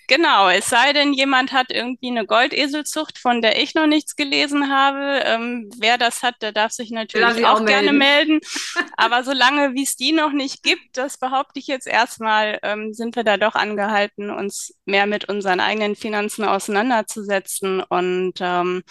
genau, 0.08 0.50
es 0.50 0.69
sei 0.69 0.93
denn, 0.93 1.13
jemand 1.13 1.52
hat 1.52 1.72
irgendwie 1.72 2.10
eine 2.10 2.26
Goldeselzucht, 2.26 3.17
von 3.17 3.41
der 3.41 3.62
ich 3.62 3.74
noch 3.76 3.88
nichts 3.88 4.15
gelesen 4.15 4.72
habe. 4.72 5.22
Ähm, 5.26 5.69
wer 5.78 5.98
das 5.98 6.24
hat, 6.24 6.36
der 6.41 6.52
darf 6.52 6.72
sich 6.72 6.91
natürlich 6.91 7.45
auch, 7.45 7.62
auch 7.62 7.65
gerne 7.65 7.93
melden. 7.93 8.39
Aber 8.98 9.24
solange 9.24 9.74
wie 9.74 9.84
es 9.84 9.95
die 9.95 10.12
noch 10.12 10.32
nicht 10.32 10.63
gibt, 10.63 10.98
das 10.98 11.17
behaupte 11.17 11.60
ich 11.60 11.67
jetzt 11.67 11.88
erstmal, 11.88 12.60
ähm, 12.63 12.93
sind 12.93 13.15
wir 13.15 13.24
da 13.24 13.38
doch 13.38 13.56
angehalten, 13.56 14.30
uns 14.30 14.76
mehr 14.86 15.06
mit 15.06 15.26
unseren 15.26 15.60
eigenen 15.60 15.95
Finanzen 15.95 16.45
auseinanderzusetzen 16.45 17.82
und 17.82 18.34
ähm, 18.39 18.84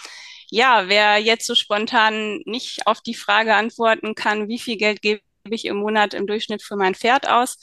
ja, 0.50 0.88
wer 0.88 1.18
jetzt 1.18 1.46
so 1.46 1.54
spontan 1.54 2.40
nicht 2.46 2.86
auf 2.86 3.00
die 3.02 3.14
Frage 3.14 3.54
antworten 3.54 4.14
kann, 4.14 4.48
wie 4.48 4.58
viel 4.58 4.76
Geld 4.76 5.02
gebe 5.02 5.20
ich 5.50 5.66
im 5.66 5.76
Monat 5.76 6.14
im 6.14 6.26
Durchschnitt 6.26 6.62
für 6.62 6.76
mein 6.76 6.94
Pferd 6.94 7.28
aus, 7.28 7.58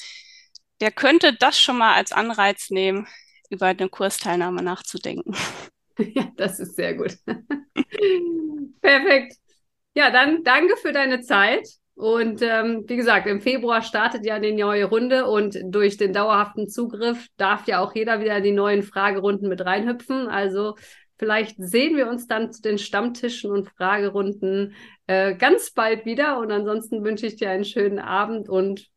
der 0.81 0.91
könnte 0.91 1.33
das 1.33 1.59
schon 1.59 1.77
mal 1.77 1.93
als 1.93 2.11
Anreiz 2.11 2.69
nehmen, 2.69 3.07
über 3.49 3.67
eine 3.67 3.89
Kursteilnahme 3.89 4.61
nachzudenken. 4.61 5.35
Ja, 5.97 6.27
das 6.35 6.59
ist 6.59 6.75
sehr 6.75 6.93
gut. 6.93 7.15
Perfekt. 8.81 9.38
Ja, 9.93 10.11
dann 10.11 10.43
danke 10.43 10.75
für 10.75 10.91
deine 10.91 11.21
Zeit. 11.21 11.65
Und 11.93 12.41
ähm, 12.41 12.83
wie 12.88 12.97
gesagt, 12.97 13.27
im 13.27 13.39
Februar 13.39 13.81
startet 13.81 14.25
ja 14.25 14.39
die 14.39 14.51
neue 14.51 14.83
Runde 14.83 15.25
und 15.25 15.57
durch 15.63 15.95
den 15.95 16.11
dauerhaften 16.11 16.67
Zugriff 16.67 17.27
darf 17.38 17.65
ja 17.67 17.79
auch 17.79 17.95
jeder 17.95 18.19
wieder 18.19 18.41
die 18.41 18.51
neuen 18.51 18.83
Fragerunden 18.83 19.47
mit 19.47 19.63
reinhüpfen. 19.63 20.27
Also 20.27 20.75
Vielleicht 21.17 21.55
sehen 21.57 21.95
wir 21.95 22.09
uns 22.09 22.27
dann 22.27 22.51
zu 22.51 22.61
den 22.61 22.77
Stammtischen 22.77 23.49
und 23.49 23.69
Fragerunden 23.69 24.75
äh, 25.07 25.35
ganz 25.35 25.71
bald 25.71 26.05
wieder. 26.05 26.39
Und 26.39 26.51
ansonsten 26.51 27.03
wünsche 27.03 27.25
ich 27.25 27.38
dir 27.38 27.49
einen 27.49 27.63
schönen 27.63 27.99
Abend 27.99 28.49
und 28.49 28.89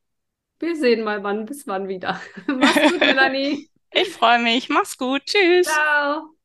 wir 0.61 0.77
sehen 0.77 1.05
mal 1.05 1.23
wann 1.23 1.47
bis 1.47 1.67
wann 1.67 1.89
wieder. 1.89 2.21
Mach's 2.47 2.87
gut, 2.87 3.01
Melanie. 3.05 3.71
Ich 3.93 4.11
freue 4.11 4.39
mich. 4.41 4.69
Mach's 4.69 4.97
gut. 4.99 5.25
Tschüss. 5.27 5.67
Ciao. 5.67 6.38